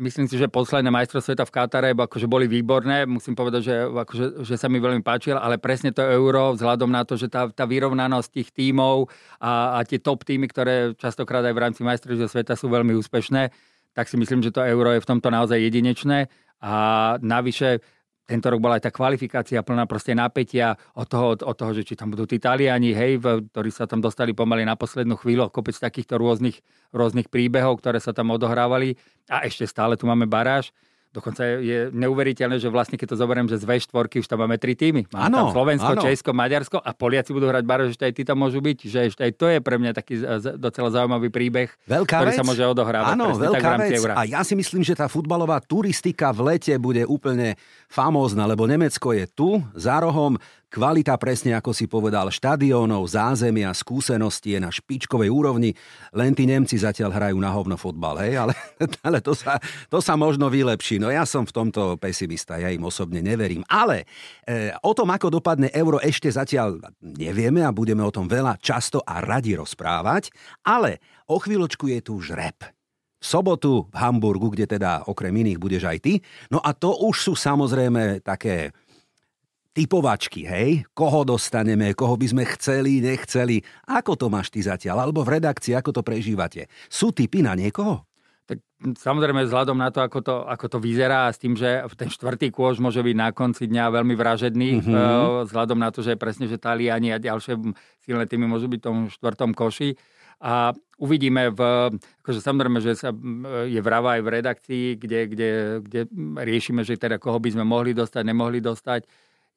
Myslím 0.00 0.24
si, 0.24 0.40
že 0.40 0.48
posledné 0.48 0.88
majstro 0.88 1.20
sveta 1.20 1.44
v 1.44 1.52
Katare 1.52 1.92
akože 1.92 2.24
boli 2.24 2.48
výborné. 2.48 3.04
Musím 3.04 3.36
povedať, 3.36 3.68
že, 3.68 3.76
akože, 3.84 4.48
že 4.48 4.56
sa 4.56 4.72
mi 4.72 4.80
veľmi 4.80 5.04
páčil, 5.04 5.36
ale 5.36 5.60
presne 5.60 5.92
to 5.92 6.00
euro, 6.00 6.56
vzhľadom 6.56 6.88
na 6.88 7.04
to, 7.04 7.20
že 7.20 7.28
tá, 7.28 7.52
tá 7.52 7.68
vyrovnanosť 7.68 8.32
tých 8.32 8.48
tímov 8.56 9.12
a, 9.44 9.76
a 9.76 9.78
tie 9.84 10.00
top 10.00 10.24
týmy, 10.24 10.48
ktoré 10.48 10.96
častokrát 10.96 11.44
aj 11.44 11.52
v 11.52 11.62
rámci 11.68 11.80
majstrovstiev 11.84 12.32
sveta 12.32 12.56
sú 12.56 12.72
veľmi 12.72 12.96
úspešné, 12.96 13.52
tak 13.92 14.08
si 14.08 14.16
myslím, 14.16 14.40
že 14.40 14.48
to 14.48 14.64
euro 14.64 14.88
je 14.96 15.04
v 15.04 15.08
tomto 15.08 15.28
naozaj 15.28 15.60
jedinečné. 15.60 16.32
A 16.64 16.74
navyše 17.20 17.84
tento 18.22 18.46
rok 18.48 18.62
bola 18.62 18.78
aj 18.78 18.86
tá 18.86 18.90
kvalifikácia 18.94 19.60
plná 19.66 19.84
proste 19.90 20.14
napätia 20.14 20.78
od 20.94 21.06
toho, 21.10 21.34
od 21.34 21.56
toho, 21.58 21.74
že 21.74 21.82
či 21.82 21.94
tam 21.98 22.14
budú 22.14 22.24
tí 22.24 22.38
Taliani, 22.38 22.94
hej, 22.94 23.18
ktorí 23.20 23.70
sa 23.74 23.90
tam 23.90 23.98
dostali 23.98 24.30
pomaly 24.30 24.62
na 24.62 24.78
poslednú 24.78 25.18
chvíľu, 25.18 25.50
kopec 25.50 25.74
takýchto 25.74 26.16
rôznych, 26.16 26.62
rôznych 26.94 27.26
príbehov, 27.26 27.82
ktoré 27.82 27.98
sa 27.98 28.14
tam 28.14 28.30
odohrávali 28.30 28.94
a 29.26 29.42
ešte 29.42 29.66
stále 29.66 29.98
tu 29.98 30.06
máme 30.06 30.30
baráž. 30.30 30.70
Dokonca 31.12 31.44
je 31.44 31.92
neuveriteľné, 31.92 32.56
že 32.56 32.72
vlastne 32.72 32.96
keď 32.96 33.12
to 33.12 33.16
zoberiem, 33.20 33.44
že 33.44 33.60
z 33.60 33.68
V4 33.68 34.16
už 34.16 34.24
tam 34.24 34.40
máme 34.40 34.56
tri 34.56 34.72
týmy. 34.72 35.04
Máme 35.12 35.28
ano, 35.28 35.38
tam 35.52 35.60
Slovensko, 35.60 35.92
ano. 35.92 36.02
Česko, 36.08 36.32
Maďarsko 36.32 36.80
a 36.80 36.90
Poliaci 36.96 37.36
budú 37.36 37.52
hrať 37.52 37.64
baráž, 37.68 37.92
že 37.92 38.08
aj 38.08 38.14
tí 38.16 38.24
tam 38.24 38.40
môžu 38.40 38.64
byť. 38.64 38.78
Že 38.88 38.98
ešte 39.12 39.20
aj 39.20 39.32
to 39.36 39.46
je 39.52 39.58
pre 39.60 39.76
mňa 39.76 39.92
taký 39.92 40.24
docela 40.56 40.88
zaujímavý 40.88 41.28
príbeh, 41.28 41.68
veľká 41.84 42.16
ktorý 42.16 42.32
vec. 42.32 42.38
sa 42.40 42.44
môže 42.48 42.64
odohrávať. 42.64 43.12
Áno, 43.12 43.36
veľká 43.36 43.60
tak 43.60 43.60
v 43.60 43.72
rámci 43.76 43.92
vec. 43.92 44.00
Eura. 44.00 44.14
A 44.16 44.22
ja 44.24 44.40
si 44.40 44.56
myslím, 44.56 44.80
že 44.80 44.96
tá 44.96 45.04
futbalová 45.04 45.60
turistika 45.60 46.32
v 46.32 46.56
lete 46.56 46.72
bude 46.80 47.04
úplne 47.04 47.60
famózna, 47.92 48.48
lebo 48.48 48.64
Nemecko 48.64 49.12
je 49.12 49.28
tu, 49.28 49.60
za 49.76 50.00
rohom, 50.00 50.40
Kvalita, 50.72 51.20
presne 51.20 51.52
ako 51.52 51.76
si 51.76 51.84
povedal, 51.84 52.32
štadiónov, 52.32 53.04
zázemia, 53.04 53.76
skúsenosti 53.76 54.56
je 54.56 54.60
na 54.64 54.72
špičkovej 54.72 55.28
úrovni, 55.28 55.76
len 56.16 56.32
tí 56.32 56.48
Nemci 56.48 56.80
zatiaľ 56.80 57.12
hrajú 57.12 57.36
na 57.36 57.52
hovno 57.52 57.76
fotbal, 57.76 58.16
hej, 58.24 58.40
ale, 58.40 58.56
ale 59.06 59.20
to, 59.20 59.36
sa, 59.36 59.60
to 59.92 60.00
sa 60.00 60.16
možno 60.16 60.48
vylepší. 60.48 60.96
No 60.96 61.12
ja 61.12 61.28
som 61.28 61.44
v 61.44 61.52
tomto 61.52 62.00
pesimista, 62.00 62.56
ja 62.56 62.72
im 62.72 62.88
osobne 62.88 63.20
neverím. 63.20 63.60
Ale 63.68 64.08
e, 64.48 64.72
o 64.80 64.96
tom, 64.96 65.12
ako 65.12 65.44
dopadne 65.44 65.68
euro, 65.76 66.00
ešte 66.00 66.32
zatiaľ 66.32 66.80
nevieme 67.04 67.60
a 67.60 67.68
budeme 67.68 68.00
o 68.00 68.08
tom 68.08 68.24
veľa 68.24 68.56
často 68.56 69.04
a 69.04 69.20
radi 69.20 69.52
rozprávať, 69.52 70.32
ale 70.64 71.04
o 71.28 71.36
chvíľočku 71.36 71.92
je 71.92 72.00
tu 72.00 72.16
žreb. 72.24 72.56
V 73.20 73.24
sobotu 73.28 73.92
v 73.92 73.96
Hamburgu, 74.00 74.48
kde 74.48 74.80
teda 74.80 75.04
okrem 75.04 75.36
iných 75.36 75.60
budeš 75.60 75.84
aj 75.84 75.98
ty. 76.00 76.24
No 76.48 76.64
a 76.64 76.72
to 76.72 76.96
už 76.96 77.28
sú 77.28 77.32
samozrejme 77.36 78.24
také 78.24 78.72
typovačky, 79.72 80.44
hej? 80.44 80.84
Koho 80.92 81.24
dostaneme, 81.24 81.96
koho 81.96 82.14
by 82.20 82.26
sme 82.28 82.44
chceli, 82.56 83.00
nechceli. 83.00 83.64
Ako 83.88 84.20
to 84.20 84.28
máš 84.28 84.52
ty 84.52 84.60
zatiaľ? 84.60 85.08
Alebo 85.08 85.24
v 85.24 85.40
redakcii, 85.40 85.72
ako 85.72 85.96
to 85.96 86.02
prežívate? 86.04 86.68
Sú 86.92 87.10
typy 87.10 87.40
na 87.40 87.56
niekoho? 87.56 88.04
Tak 88.44 88.58
samozrejme 89.00 89.48
vzhľadom 89.48 89.78
na 89.78 89.88
to, 89.88 90.04
ako 90.04 90.18
to, 90.20 90.34
ako 90.44 90.66
to 90.66 90.78
vyzerá 90.82 91.30
a 91.30 91.32
s 91.32 91.40
tým, 91.40 91.56
že 91.56 91.88
ten 91.96 92.12
štvrtý 92.12 92.52
kôž 92.52 92.82
môže 92.82 93.00
byť 93.00 93.16
na 93.16 93.32
konci 93.32 93.64
dňa 93.70 93.84
veľmi 93.88 94.14
vražedný, 94.18 94.82
mm-hmm. 94.82 95.48
vzhľadom 95.48 95.78
na 95.80 95.88
to, 95.88 96.04
že 96.04 96.20
presne, 96.20 96.50
že 96.50 96.60
Taliani 96.60 97.14
a 97.14 97.22
ďalšie 97.22 97.56
silné 98.04 98.24
týmy 98.28 98.50
môžu 98.50 98.68
byť 98.68 98.80
v 98.82 98.86
tom 98.86 98.98
štvrtom 99.08 99.56
koši. 99.56 99.96
A 100.42 100.74
uvidíme, 100.98 101.54
v, 101.54 101.60
akože 102.26 102.42
samozrejme, 102.42 102.82
že 102.82 102.98
sa, 102.98 103.14
je 103.62 103.78
vrava 103.78 104.18
aj 104.18 104.22
v 104.26 104.32
redakcii, 104.42 104.84
kde, 104.98 105.20
kde, 105.30 105.50
kde 105.86 106.00
riešime, 106.42 106.82
že 106.82 106.98
teda 106.98 107.22
koho 107.22 107.38
by 107.38 107.54
sme 107.54 107.62
mohli 107.62 107.94
dostať, 107.94 108.26
nemohli 108.26 108.58
dostať 108.58 109.06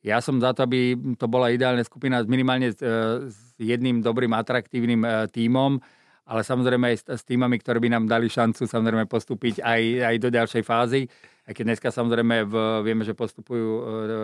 ja 0.06 0.22
som 0.22 0.38
za 0.38 0.54
to, 0.54 0.70
aby 0.70 0.94
to 1.18 1.26
bola 1.26 1.50
ideálna 1.50 1.82
skupina 1.82 2.22
minimálne 2.22 2.70
s, 2.70 2.78
e, 2.78 3.26
s 3.26 3.38
jedným 3.58 4.06
dobrým, 4.06 4.38
atraktívnym 4.38 5.02
e, 5.02 5.10
tímom, 5.34 5.82
ale 6.30 6.42
samozrejme 6.46 6.94
aj 6.94 6.98
s, 7.02 7.04
s 7.10 7.24
týmami, 7.26 7.58
ktoré 7.58 7.82
by 7.82 7.90
nám 7.90 8.06
dali 8.06 8.30
šancu 8.30 8.70
samozrejme 8.70 9.10
postúpiť 9.10 9.66
aj, 9.66 9.82
aj 10.14 10.16
do 10.22 10.30
ďalšej 10.30 10.62
fázy. 10.62 11.10
Aj 11.46 11.54
keď 11.54 11.74
dneska 11.74 11.94
samozrejme 11.94 12.50
v, 12.50 12.56
vieme, 12.82 13.06
že 13.06 13.14
postupujú 13.14 13.70
uh, 13.70 13.84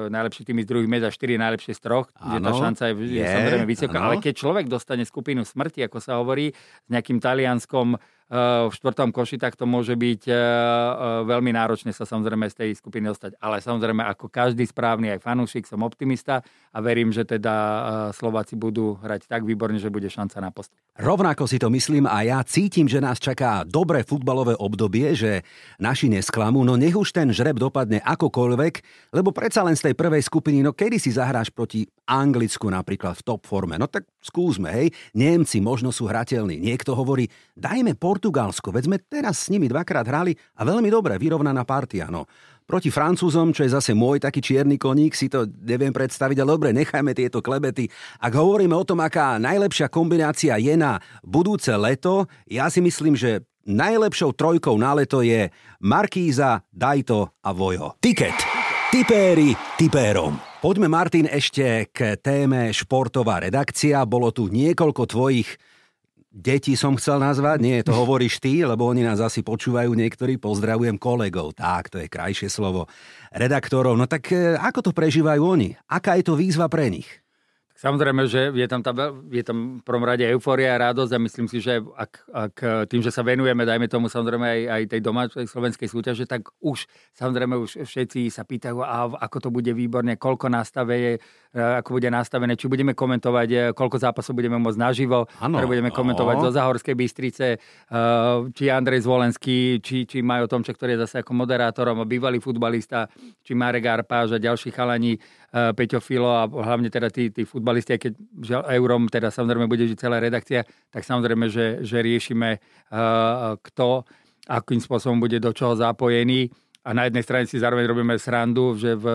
najlepší 0.10 0.42
týmy 0.42 0.66
z 0.66 0.70
druhých 0.74 0.90
miest 0.90 1.06
a 1.06 1.14
štyri 1.14 1.38
najlepšie 1.38 1.78
z 1.78 1.82
troch, 1.86 2.10
ano, 2.18 2.26
kde 2.34 2.38
tá 2.42 2.52
šanca 2.58 2.84
je, 2.90 2.94
je, 2.98 3.22
je 3.22 3.26
samozrejme 3.30 3.66
vysoká. 3.70 3.98
Ale 4.02 4.18
keď 4.18 4.34
človek 4.42 4.66
dostane 4.66 5.06
skupinu 5.06 5.46
smrti, 5.46 5.86
ako 5.86 6.02
sa 6.02 6.18
hovorí, 6.18 6.50
s 6.58 6.90
nejakým 6.90 7.22
talianskom 7.22 7.94
v 8.32 8.72
štvrtom 8.72 9.12
koši, 9.12 9.36
tak 9.36 9.60
to 9.60 9.68
môže 9.68 9.92
byť 9.92 10.22
e, 10.24 10.32
e, 10.32 10.40
veľmi 11.28 11.52
náročné 11.52 11.92
sa 11.92 12.08
samozrejme 12.08 12.48
z 12.48 12.56
tej 12.64 12.70
skupiny 12.80 13.12
dostať. 13.12 13.36
Ale 13.44 13.60
samozrejme, 13.60 14.08
ako 14.08 14.32
každý 14.32 14.64
správny 14.64 15.12
aj 15.12 15.20
fanúšik, 15.20 15.68
som 15.68 15.84
optimista 15.84 16.40
a 16.72 16.78
verím, 16.80 17.12
že 17.12 17.28
teda 17.28 17.52
Slováci 18.16 18.56
budú 18.56 18.96
hrať 19.04 19.28
tak 19.28 19.44
výborne, 19.44 19.76
že 19.76 19.92
bude 19.92 20.08
šanca 20.08 20.40
na 20.40 20.48
postup. 20.48 20.80
Rovnako 20.96 21.44
si 21.44 21.60
to 21.60 21.68
myslím 21.76 22.08
a 22.08 22.24
ja 22.24 22.40
cítim, 22.48 22.88
že 22.88 23.04
nás 23.04 23.20
čaká 23.20 23.68
dobré 23.68 24.08
futbalové 24.08 24.56
obdobie, 24.56 25.12
že 25.12 25.44
naši 25.76 26.08
nesklamú, 26.08 26.64
no 26.64 26.80
nech 26.80 26.96
už 26.96 27.12
ten 27.12 27.28
žreb 27.36 27.60
dopadne 27.60 28.00
akokoľvek, 28.00 28.74
lebo 29.12 29.36
predsa 29.36 29.68
len 29.68 29.76
z 29.76 29.92
tej 29.92 29.96
prvej 30.00 30.24
skupiny, 30.24 30.64
no 30.64 30.72
kedy 30.72 31.04
si 31.04 31.12
zahráš 31.12 31.52
proti 31.52 31.84
Anglicku 32.08 32.72
napríklad 32.72 33.20
v 33.20 33.26
top 33.28 33.44
forme, 33.44 33.76
no 33.76 33.92
tak 33.92 34.08
skúsme, 34.24 34.72
hej, 34.72 34.88
Nemci 35.12 35.60
možno 35.60 35.92
sú 35.92 36.08
hrateľní, 36.08 36.64
niekto 36.64 36.96
hovorí, 36.96 37.28
dajme 37.60 38.00
Port 38.00 38.21
Portugalsko, 38.22 38.70
veď 38.70 38.84
sme 38.86 38.98
teraz 39.02 39.42
s 39.42 39.50
nimi 39.50 39.66
dvakrát 39.66 40.06
hrali 40.06 40.38
a 40.54 40.62
veľmi 40.62 40.94
dobre, 40.94 41.18
vyrovnaná 41.18 41.66
partia. 41.66 42.06
No. 42.06 42.30
Proti 42.70 42.94
Francúzom, 42.94 43.50
čo 43.50 43.66
je 43.66 43.74
zase 43.74 43.98
môj 43.98 44.22
taký 44.22 44.46
čierny 44.46 44.78
koník, 44.78 45.18
si 45.18 45.26
to 45.26 45.50
neviem 45.66 45.90
predstaviť, 45.90 46.38
ale 46.38 46.54
dobre, 46.54 46.70
nechajme 46.70 47.18
tieto 47.18 47.42
klebety. 47.42 47.90
Ak 48.22 48.38
hovoríme 48.38 48.78
o 48.78 48.86
tom, 48.86 49.02
aká 49.02 49.42
najlepšia 49.42 49.90
kombinácia 49.90 50.54
je 50.62 50.78
na 50.78 51.02
budúce 51.26 51.74
leto, 51.74 52.30
ja 52.46 52.70
si 52.70 52.78
myslím, 52.86 53.18
že 53.18 53.42
najlepšou 53.66 54.38
trojkou 54.38 54.78
na 54.78 54.94
leto 54.94 55.26
je 55.26 55.50
Markíza, 55.82 56.62
Dajto 56.70 57.42
a 57.42 57.50
Vojo. 57.58 57.98
Tiket. 57.98 58.38
Tipéri 58.94 59.58
tipérom. 59.82 60.38
Poďme, 60.62 60.94
Martin, 60.94 61.26
ešte 61.26 61.90
k 61.90 62.22
téme 62.22 62.70
športová 62.70 63.42
redakcia. 63.42 64.06
Bolo 64.06 64.30
tu 64.30 64.46
niekoľko 64.46 65.10
tvojich 65.10 65.50
deti 66.32 66.80
som 66.80 66.96
chcel 66.96 67.20
nazvať, 67.20 67.60
nie, 67.60 67.78
to 67.84 67.92
hovoríš 67.92 68.40
ty, 68.40 68.64
lebo 68.64 68.88
oni 68.88 69.04
nás 69.04 69.20
asi 69.20 69.44
počúvajú 69.44 69.92
niektorí, 69.92 70.40
pozdravujem 70.40 70.96
kolegov, 70.96 71.54
tak, 71.54 71.92
to 71.92 72.00
je 72.00 72.08
krajšie 72.08 72.48
slovo, 72.48 72.88
redaktorov, 73.36 74.00
no 74.00 74.08
tak 74.08 74.32
e, 74.32 74.56
ako 74.56 74.90
to 74.90 74.92
prežívajú 74.96 75.44
oni? 75.44 75.76
Aká 75.92 76.16
je 76.18 76.26
to 76.26 76.40
výzva 76.40 76.72
pre 76.72 76.88
nich? 76.88 77.21
Samozrejme, 77.82 78.30
že 78.30 78.54
je 78.54 78.68
tam, 78.70 78.86
tá, 78.86 78.94
je 79.34 79.42
tam 79.42 79.82
v 79.82 79.84
prvom 79.84 80.06
rade 80.06 80.22
eufória 80.22 80.78
a 80.78 80.94
radosť 80.94 81.18
a 81.18 81.20
myslím 81.26 81.50
si, 81.50 81.58
že 81.66 81.82
ak, 81.82 82.12
ak 82.30 82.56
tým, 82.86 83.02
že 83.02 83.10
sa 83.10 83.26
venujeme, 83.26 83.66
dajme 83.66 83.90
tomu 83.90 84.06
samozrejme 84.06 84.46
aj, 84.46 84.62
aj 84.70 84.84
tej 84.94 85.02
domácej 85.02 85.44
slovenskej 85.50 85.90
súťaže, 85.90 86.30
tak 86.30 86.54
už 86.62 86.86
samozrejme 87.18 87.58
už 87.58 87.82
všetci 87.82 88.30
sa 88.30 88.46
pýtajú, 88.46 88.86
a 88.86 89.10
ako 89.26 89.38
to 89.42 89.50
bude 89.50 89.74
výborne, 89.74 90.14
koľko 90.14 90.54
nastave 90.54 91.18
ako 91.52 92.00
bude 92.00 92.08
nastavené, 92.08 92.56
či 92.56 92.72
budeme 92.72 92.96
komentovať, 92.96 93.50
e, 93.52 93.58
koľko 93.76 94.00
zápasov 94.00 94.40
budeme 94.40 94.56
môcť 94.56 94.80
naživo, 94.80 95.28
ano, 95.44 95.60
ktoré 95.60 95.68
budeme 95.68 95.92
komentovať 95.92 96.36
zo 96.48 96.50
Zahorskej 96.56 96.96
Bystrice, 96.96 97.48
e, 97.52 97.58
či 98.56 98.72
Andrej 98.72 99.04
Zvolenský, 99.04 99.84
či, 99.84 100.08
či 100.08 100.24
Majo 100.24 100.48
Tomček, 100.48 100.80
ktorý 100.80 100.96
je 100.96 101.04
zase 101.04 101.20
ako 101.20 101.36
moderátorom, 101.36 102.08
bývalý 102.08 102.40
futbalista, 102.40 103.12
či 103.44 103.52
Marek 103.52 103.84
Arpáž 103.84 104.32
a 104.32 104.40
ďalší 104.40 104.72
chalani, 104.72 105.20
e, 105.20 105.20
Peťo 105.52 106.00
Filo 106.00 106.32
a 106.32 106.48
hlavne 106.48 106.88
teda 106.88 107.12
tí, 107.12 107.28
tí 107.28 107.44
futbalisti, 107.44 108.00
keď 108.00 108.14
Eurom 108.72 109.12
teda 109.12 109.28
samozrejme 109.28 109.68
bude 109.68 109.84
žiť 109.84 110.00
celá 110.00 110.24
redakcia, 110.24 110.64
tak 110.88 111.04
samozrejme, 111.04 111.52
že, 111.52 111.84
že 111.84 112.00
riešime 112.00 112.64
kto, 113.60 114.08
akým 114.48 114.80
spôsobom 114.80 115.20
bude 115.20 115.44
do 115.44 115.52
čoho 115.52 115.76
zapojený 115.76 116.48
a 116.82 116.98
na 116.98 117.06
jednej 117.06 117.22
strane 117.22 117.46
si 117.46 117.62
zároveň 117.62 117.86
robíme 117.86 118.18
srandu, 118.18 118.74
že, 118.74 118.98
v, 118.98 119.06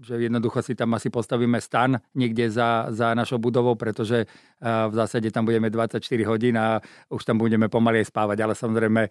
že 0.00 0.16
jednoducho 0.16 0.64
si 0.64 0.72
tam 0.72 0.96
asi 0.96 1.12
postavíme 1.12 1.60
stan 1.60 2.00
niekde 2.16 2.48
za, 2.48 2.88
za 2.88 3.12
našou 3.12 3.36
budovou, 3.36 3.76
pretože 3.76 4.24
v 4.64 4.94
zásade 4.96 5.28
tam 5.28 5.44
budeme 5.44 5.68
24 5.68 6.00
hodín 6.24 6.56
a 6.56 6.80
už 7.12 7.20
tam 7.20 7.36
budeme 7.36 7.68
pomaly 7.68 8.00
spávať, 8.00 8.38
ale 8.40 8.56
samozrejme 8.56 9.02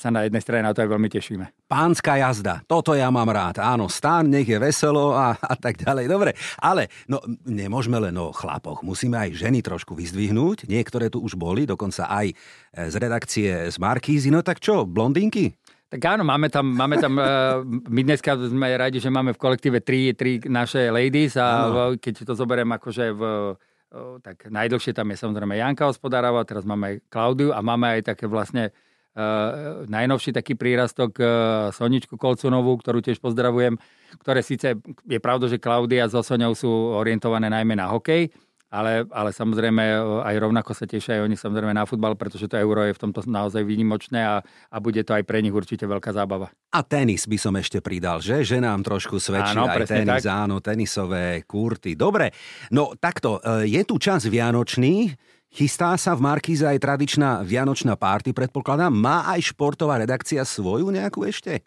sa 0.00 0.08
na 0.08 0.24
jednej 0.24 0.40
strane 0.40 0.64
na 0.64 0.72
to 0.72 0.80
aj 0.80 0.88
veľmi 0.88 1.08
tešíme. 1.12 1.68
Pánska 1.68 2.16
jazda, 2.16 2.64
toto 2.64 2.96
ja 2.96 3.12
mám 3.12 3.28
rád. 3.28 3.60
Áno, 3.60 3.92
stan, 3.92 4.24
nech 4.24 4.48
je 4.48 4.56
veselo 4.56 5.12
a, 5.12 5.36
a 5.36 5.54
tak 5.60 5.84
ďalej. 5.84 6.08
Dobre, 6.08 6.32
ale 6.64 6.88
no, 7.12 7.20
nemôžeme 7.44 8.00
len 8.00 8.16
o 8.16 8.32
chlapoch, 8.32 8.80
musíme 8.80 9.20
aj 9.20 9.36
ženy 9.36 9.60
trošku 9.60 9.92
vyzdvihnúť. 9.92 10.64
Niektoré 10.64 11.12
tu 11.12 11.20
už 11.20 11.36
boli, 11.36 11.68
dokonca 11.68 12.08
aj 12.08 12.32
z 12.72 12.94
redakcie 12.96 13.68
z 13.68 13.76
Markízy. 13.76 14.32
No 14.32 14.40
tak 14.40 14.64
čo, 14.64 14.88
blondinky? 14.88 15.52
Tak 15.92 16.00
áno, 16.10 16.26
máme 16.26 16.50
tam, 16.50 16.66
máme 16.74 16.96
tam 16.98 17.14
uh, 17.20 17.62
my 17.66 18.02
dneska 18.02 18.34
sme 18.34 18.74
radi, 18.74 18.98
že 18.98 19.12
máme 19.12 19.36
v 19.36 19.38
kolektíve 19.38 19.78
tri, 19.84 20.10
tri 20.16 20.42
naše 20.42 20.90
ladies 20.90 21.38
a 21.38 21.70
v, 21.70 21.76
keď 22.02 22.24
to 22.26 22.34
zoberiem 22.34 22.72
akože 22.74 23.14
v 23.14 23.22
uh, 23.54 24.18
tak 24.18 24.50
najdlhšie 24.50 24.90
tam 24.90 25.12
je 25.14 25.16
samozrejme 25.22 25.54
Janka 25.54 25.86
Hospodárova, 25.86 26.42
teraz 26.42 26.66
máme 26.66 26.84
aj 26.88 26.96
Klaudiu 27.06 27.54
a 27.54 27.62
máme 27.62 28.00
aj 28.00 28.10
také 28.10 28.26
vlastne 28.26 28.74
uh, 29.14 29.86
najnovší 29.86 30.34
taký 30.34 30.58
prírastok 30.58 31.14
uh, 31.22 31.28
Soničku 31.70 32.18
Kolcunovú, 32.18 32.74
ktorú 32.80 32.98
tiež 32.98 33.22
pozdravujem, 33.22 33.78
ktoré 34.18 34.42
síce 34.42 34.74
je 35.06 35.20
pravda, 35.22 35.46
že 35.46 35.62
Klaudia 35.62 36.10
so 36.10 36.26
Soňou 36.26 36.58
sú 36.58 36.70
orientované 36.96 37.46
najmä 37.46 37.78
na 37.78 37.86
hokej, 37.94 38.34
ale, 38.74 39.06
ale 39.14 39.30
samozrejme 39.30 39.82
e, 39.86 39.96
aj 40.26 40.34
rovnako 40.42 40.74
sa 40.74 40.90
tešia 40.90 41.22
aj 41.22 41.30
oni 41.30 41.36
samozrejme 41.38 41.70
na 41.70 41.86
futbal, 41.86 42.18
pretože 42.18 42.50
to 42.50 42.58
euro 42.58 42.82
je 42.82 42.90
v 42.90 42.98
tomto 42.98 43.22
naozaj 43.30 43.62
výnimočné 43.62 44.18
a, 44.26 44.42
a 44.42 44.76
bude 44.82 45.06
to 45.06 45.14
aj 45.14 45.22
pre 45.22 45.38
nich 45.38 45.54
určite 45.54 45.86
veľká 45.86 46.10
zábava. 46.10 46.50
A 46.74 46.82
tenis 46.82 47.30
by 47.30 47.38
som 47.38 47.54
ešte 47.54 47.78
pridal, 47.78 48.18
že? 48.18 48.42
Že 48.42 48.66
nám 48.66 48.82
trošku 48.82 49.22
svedčí 49.22 49.54
áno, 49.54 49.70
aj 49.70 49.86
tenis, 49.86 50.26
tak. 50.26 50.34
áno, 50.34 50.58
tenisové 50.58 51.46
kurty. 51.46 51.94
Dobre, 51.94 52.34
no 52.74 52.98
takto, 52.98 53.38
e, 53.38 53.70
je 53.70 53.82
tu 53.86 54.02
čas 54.02 54.26
vianočný, 54.26 55.14
Chystá 55.54 55.94
sa 55.94 56.18
v 56.18 56.26
Markíze 56.26 56.66
aj 56.66 56.82
tradičná 56.82 57.46
vianočná 57.46 57.94
párty, 57.94 58.34
predpokladám. 58.34 58.90
Má 58.90 59.22
aj 59.30 59.54
športová 59.54 60.02
redakcia 60.02 60.42
svoju 60.42 60.90
nejakú 60.90 61.22
ešte? 61.30 61.62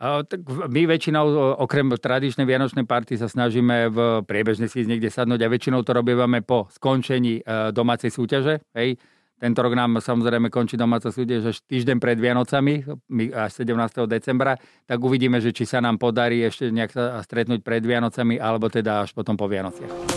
Tak 0.00 0.40
my 0.46 0.82
väčšinou, 0.90 1.58
okrem 1.60 1.90
tradičnej 1.92 2.44
vianočnej 2.44 2.84
party, 2.84 3.18
sa 3.18 3.30
snažíme 3.30 3.88
v 3.92 3.98
priebežne 4.26 4.66
si 4.68 4.84
niekde 4.84 5.08
sadnúť 5.08 5.40
a 5.44 5.52
väčšinou 5.52 5.80
to 5.82 5.92
robívame 5.94 6.42
po 6.42 6.66
skončení 6.72 7.42
domácej 7.72 8.10
súťaže. 8.14 8.60
Hej. 8.74 8.98
Tento 9.34 9.60
rok 9.66 9.74
nám 9.74 9.98
samozrejme 9.98 10.46
končí 10.48 10.78
domáca 10.78 11.10
súťaž 11.10 11.52
až 11.52 11.58
týždeň 11.66 11.98
pred 11.98 12.16
Vianocami, 12.16 12.86
až 13.34 13.50
17. 13.66 14.06
decembra, 14.06 14.54
tak 14.86 15.02
uvidíme, 15.02 15.42
že 15.42 15.50
či 15.50 15.66
sa 15.66 15.82
nám 15.82 15.98
podarí 15.98 16.40
ešte 16.46 16.70
nejak 16.70 16.94
sa 16.94 17.18
stretnúť 17.18 17.60
pred 17.60 17.82
Vianocami, 17.82 18.38
alebo 18.38 18.70
teda 18.70 19.02
až 19.02 19.10
potom 19.10 19.34
po 19.34 19.50
Vianociach. 19.50 20.13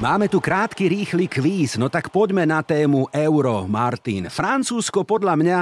Máme 0.00 0.32
tu 0.32 0.40
krátky, 0.40 0.88
rýchly 0.88 1.28
kvíz, 1.28 1.76
no 1.76 1.92
tak 1.92 2.08
poďme 2.08 2.48
na 2.48 2.64
tému 2.64 3.12
Euro, 3.12 3.68
Martin. 3.68 4.32
Francúzsko 4.32 5.04
podľa 5.04 5.36
mňa 5.36 5.58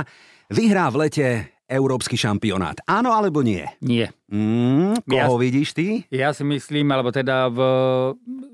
vyhrá 0.54 0.86
v 0.94 0.96
lete 1.02 1.26
Európsky 1.66 2.14
šampionát. 2.14 2.78
Áno 2.86 3.10
alebo 3.10 3.42
nie? 3.42 3.66
Nie. 3.82 4.14
Mm, 4.30 5.02
koho 5.02 5.34
ja, 5.34 5.42
vidíš 5.42 5.74
ty? 5.74 6.06
Ja 6.14 6.30
si 6.30 6.46
myslím, 6.46 6.86
alebo 6.94 7.10
teda 7.10 7.50
v, 7.50 7.58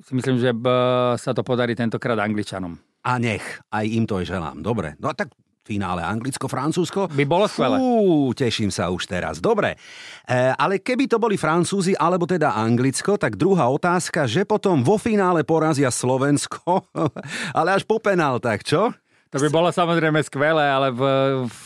si 0.01 0.17
myslím, 0.17 0.41
že 0.41 0.57
b, 0.57 0.73
sa 1.21 1.37
to 1.37 1.45
podarí 1.45 1.77
tentokrát 1.77 2.17
Angličanom. 2.17 2.81
A 3.05 3.21
nech, 3.21 3.45
aj 3.69 3.85
im 3.85 4.09
to 4.09 4.25
želám. 4.25 4.65
Dobre, 4.65 4.97
no 4.97 5.13
tak 5.13 5.37
finále 5.65 6.05
Anglicko-Francúzsko. 6.05 7.09
By 7.09 7.25
bolo 7.25 7.49
skvelé. 7.49 7.81
Fú, 7.81 8.37
teším 8.37 8.69
sa 8.69 8.93
už 8.93 9.09
teraz. 9.09 9.41
Dobre, 9.41 9.81
e, 10.29 10.53
ale 10.53 10.79
keby 10.85 11.09
to 11.09 11.17
boli 11.17 11.41
Francúzi, 11.41 11.97
alebo 11.97 12.29
teda 12.29 12.53
Anglicko, 12.53 13.17
tak 13.17 13.41
druhá 13.41 13.73
otázka, 13.73 14.29
že 14.29 14.45
potom 14.45 14.85
vo 14.85 15.01
finále 15.01 15.41
porazia 15.41 15.89
Slovensko, 15.89 16.85
ale 17.59 17.81
až 17.81 17.89
po 17.89 17.97
penáltach, 17.97 18.61
čo? 18.61 18.93
To 19.33 19.41
by 19.41 19.49
bolo 19.51 19.73
samozrejme 19.73 20.21
skvelé, 20.23 20.63
ale 20.69 20.95
v, 20.95 21.03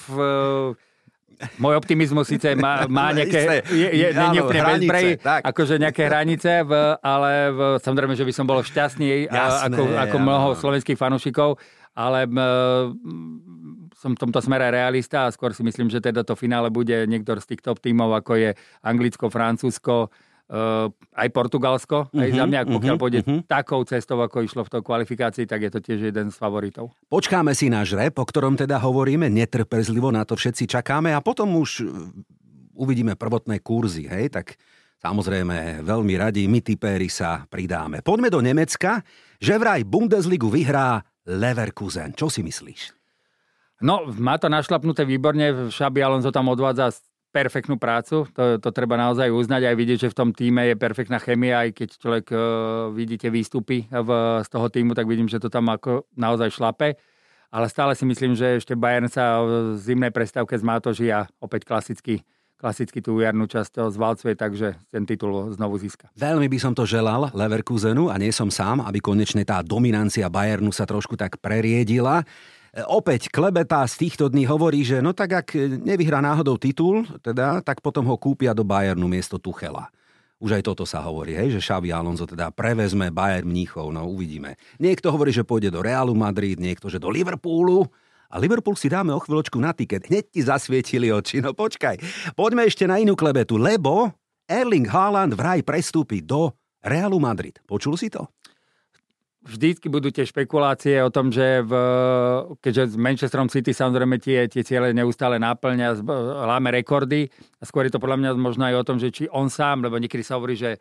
v 0.09 0.15
môj 1.59 1.75
optimizmus 1.79 2.27
síce 2.27 2.57
má, 2.59 2.89
má 2.91 3.15
nejaké, 3.15 3.63
je, 3.71 3.89
je, 3.93 4.09
nie 4.11 4.41
úplne 4.43 4.63
bezbrej, 4.75 5.07
akože 5.23 5.75
nejaké 5.79 6.09
hranice, 6.11 6.65
v, 6.67 6.73
ale 6.99 7.53
v, 7.53 7.59
samozrejme, 7.79 8.15
že 8.19 8.27
by 8.27 8.33
som 8.33 8.47
bol 8.49 8.65
šťastný 8.65 9.31
Jasné, 9.31 9.69
ako, 9.71 9.83
ako 9.85 10.17
mnoho 10.19 10.49
slovenských 10.59 10.99
fanúšikov, 10.99 11.61
ale 11.95 12.31
som 13.99 14.15
v 14.15 14.23
tomto 14.23 14.39
smere 14.39 14.71
realista 14.71 15.27
a 15.27 15.35
skôr 15.35 15.51
si 15.51 15.67
myslím, 15.67 15.91
že 15.91 15.99
teda 15.99 16.23
to 16.23 16.39
finále 16.39 16.71
bude 16.71 16.95
niektor 17.11 17.43
z 17.43 17.55
tých 17.55 17.67
top 17.67 17.83
tímov, 17.83 18.15
ako 18.23 18.39
je 18.39 18.51
Anglicko, 18.87 19.27
Francúzsko, 19.27 20.07
uh, 20.07 20.87
aj 21.19 21.29
Portugalsko. 21.35 22.07
Uh-huh, 22.07 22.23
aj 22.23 22.31
za 22.31 22.45
mhm, 22.47 22.49
mňa, 22.49 22.59
ak 22.63 22.69
pokiaľ 22.79 22.95
uh-huh, 22.95 23.03
pôjde 23.03 23.21
uh-huh. 23.27 23.41
takou 23.51 23.83
cestou, 23.83 24.23
ako 24.23 24.47
išlo 24.47 24.63
v 24.63 24.71
tej 24.71 24.83
kvalifikácii, 24.87 25.45
tak 25.51 25.67
je 25.67 25.71
to 25.75 25.81
tiež 25.83 26.15
jeden 26.15 26.31
z 26.31 26.37
favoritov. 26.39 26.95
Počkáme 27.11 27.51
si 27.59 27.67
náš 27.67 27.99
rep, 27.99 28.15
o 28.15 28.25
ktorom 28.25 28.55
teda 28.55 28.79
hovoríme, 28.79 29.27
netrpezlivo 29.27 30.15
na 30.15 30.23
to 30.23 30.39
všetci 30.39 30.71
čakáme 30.71 31.11
a 31.11 31.19
potom 31.19 31.59
už 31.59 31.83
e, 31.83 31.85
uvidíme 32.79 33.19
prvotné 33.19 33.59
kurzy, 33.61 34.07
hej, 34.07 34.31
tak 34.31 34.55
Samozrejme, 34.99 35.87
veľmi 35.87 36.19
radi, 36.19 36.43
my 36.51 36.59
typéri 36.59 37.07
sa 37.07 37.47
pridáme. 37.47 38.03
Poďme 38.03 38.35
do 38.35 38.43
Nemecka, 38.43 39.07
že 39.39 39.55
vraj 39.55 39.87
Bundesligu 39.87 40.51
vyhrá 40.51 40.99
Leverkusen. 41.23 42.19
Čo 42.19 42.27
si 42.27 42.43
myslíš? 42.43 42.98
No, 43.79 44.11
má 44.19 44.35
to 44.43 44.51
našlapnuté 44.51 45.07
výborne. 45.07 45.71
Šabi 45.71 46.03
Alonso 46.03 46.35
tam 46.35 46.51
odvádza 46.51 46.91
perfektnú 47.31 47.79
prácu. 47.79 48.27
To, 48.35 48.59
to 48.59 48.71
treba 48.75 48.99
naozaj 48.99 49.31
uznať 49.31 49.71
aj 49.71 49.75
vidieť, 49.77 49.99
že 50.09 50.13
v 50.13 50.19
tom 50.19 50.29
týme 50.35 50.67
je 50.67 50.75
perfektná 50.75 51.21
chemia, 51.23 51.63
aj 51.63 51.71
keď 51.77 51.89
človek 52.01 52.27
uh, 52.33 52.41
vidíte 52.91 53.29
výstupy 53.29 53.87
v, 53.87 54.11
z 54.43 54.49
toho 54.49 54.67
týmu, 54.73 54.97
tak 54.97 55.07
vidím, 55.07 55.29
že 55.31 55.39
to 55.39 55.53
tam 55.53 55.69
ako 55.71 56.09
naozaj 56.17 56.51
šlape. 56.51 56.99
Ale 57.49 57.71
stále 57.71 57.97
si 57.97 58.05
myslím, 58.05 58.37
že 58.37 58.61
ešte 58.61 58.77
Bayern 58.77 59.09
sa 59.09 59.41
v 59.41 59.81
zimnej 59.81 60.13
prestávke 60.13 60.59
zmátoží 60.59 61.09
a 61.09 61.25
opäť 61.41 61.65
klasicky 61.65 62.25
klasicky 62.59 62.99
tú 62.99 63.23
jarnú 63.23 63.47
časť 63.47 63.87
zvalcuje, 63.95 64.35
takže 64.35 64.75
ten 64.91 65.07
titul 65.07 65.55
znovu 65.55 65.79
získa. 65.79 66.11
Veľmi 66.19 66.51
by 66.51 66.59
som 66.59 66.75
to 66.75 66.83
želal 66.83 67.31
Leverkusenu 67.31 68.11
a 68.11 68.19
nie 68.19 68.35
som 68.35 68.51
sám, 68.51 68.83
aby 68.83 68.99
konečne 68.99 69.47
tá 69.47 69.63
dominancia 69.63 70.27
Bayernu 70.27 70.75
sa 70.75 70.83
trošku 70.83 71.15
tak 71.15 71.39
preriedila. 71.39 72.27
E, 72.73 72.85
opäť 72.85 73.33
klebeta 73.33 73.85
z 73.89 74.09
týchto 74.09 74.29
dní 74.29 74.45
hovorí, 74.45 74.85
že 74.85 75.01
no 75.01 75.17
tak 75.17 75.47
ak 75.47 75.49
nevyhrá 75.83 76.21
náhodou 76.21 76.61
titul, 76.61 77.05
teda, 77.25 77.65
tak 77.65 77.81
potom 77.81 78.05
ho 78.09 78.17
kúpia 78.21 78.53
do 78.53 78.67
Bayernu 78.67 79.09
miesto 79.09 79.41
Tuchela. 79.41 79.89
Už 80.39 80.55
aj 80.55 80.63
toto 80.71 80.87
sa 80.87 81.03
hovorí, 81.03 81.35
hej, 81.35 81.59
že 81.59 81.65
Xavi 81.67 81.91
Alonso 81.91 82.23
teda 82.23 82.55
prevezme 82.55 83.11
Bayern 83.11 83.51
Mníchov, 83.51 83.91
no 83.91 84.07
uvidíme. 84.07 84.55
Niekto 84.79 85.11
hovorí, 85.11 85.35
že 85.35 85.43
pôjde 85.43 85.75
do 85.75 85.83
Realu 85.83 86.15
Madrid, 86.15 86.55
niekto, 86.63 86.87
že 86.87 87.03
do 87.03 87.11
Liverpoolu. 87.11 87.91
A 88.31 88.39
Liverpool 88.39 88.79
si 88.79 88.87
dáme 88.87 89.11
o 89.11 89.19
chvíľočku 89.19 89.59
na 89.59 89.75
tiket. 89.75 90.07
Hneď 90.07 90.25
ti 90.31 90.41
zasvietili 90.47 91.11
oči, 91.11 91.43
no 91.43 91.57
počkaj. 91.59 91.99
Poďme 92.39 92.71
ešte 92.71 92.87
na 92.87 93.03
inú 93.03 93.19
klebetu, 93.19 93.59
lebo 93.59 94.15
Erling 94.47 94.87
Haaland 94.87 95.35
vraj 95.35 95.65
prestúpi 95.67 96.23
do 96.23 96.55
Realu 96.87 97.19
Madrid. 97.19 97.59
Počul 97.67 97.99
si 97.99 98.07
to? 98.07 98.31
Vždycky 99.49 99.89
budú 99.89 100.13
tie 100.13 100.29
špekulácie 100.29 101.01
o 101.01 101.09
tom, 101.09 101.33
že 101.33 101.65
v, 101.65 101.73
keďže 102.61 102.93
s 102.93 102.97
Manchesterom 103.01 103.49
City 103.49 103.73
samozrejme 103.73 104.21
tie, 104.21 104.45
tie 104.53 104.61
ciele 104.61 104.93
neustále 104.93 105.41
náplňa, 105.41 106.05
láme 106.45 106.69
rekordy 106.69 107.33
a 107.59 107.65
skôr 107.65 107.89
je 107.89 107.97
to 107.97 108.03
podľa 108.03 108.21
mňa 108.21 108.31
možno 108.37 108.69
aj 108.69 108.77
o 108.77 108.87
tom, 108.87 109.01
že 109.01 109.09
či 109.09 109.25
on 109.33 109.49
sám, 109.49 109.89
lebo 109.89 109.97
niekedy 109.97 110.21
sa 110.21 110.37
hovorí, 110.37 110.53
že 110.53 110.77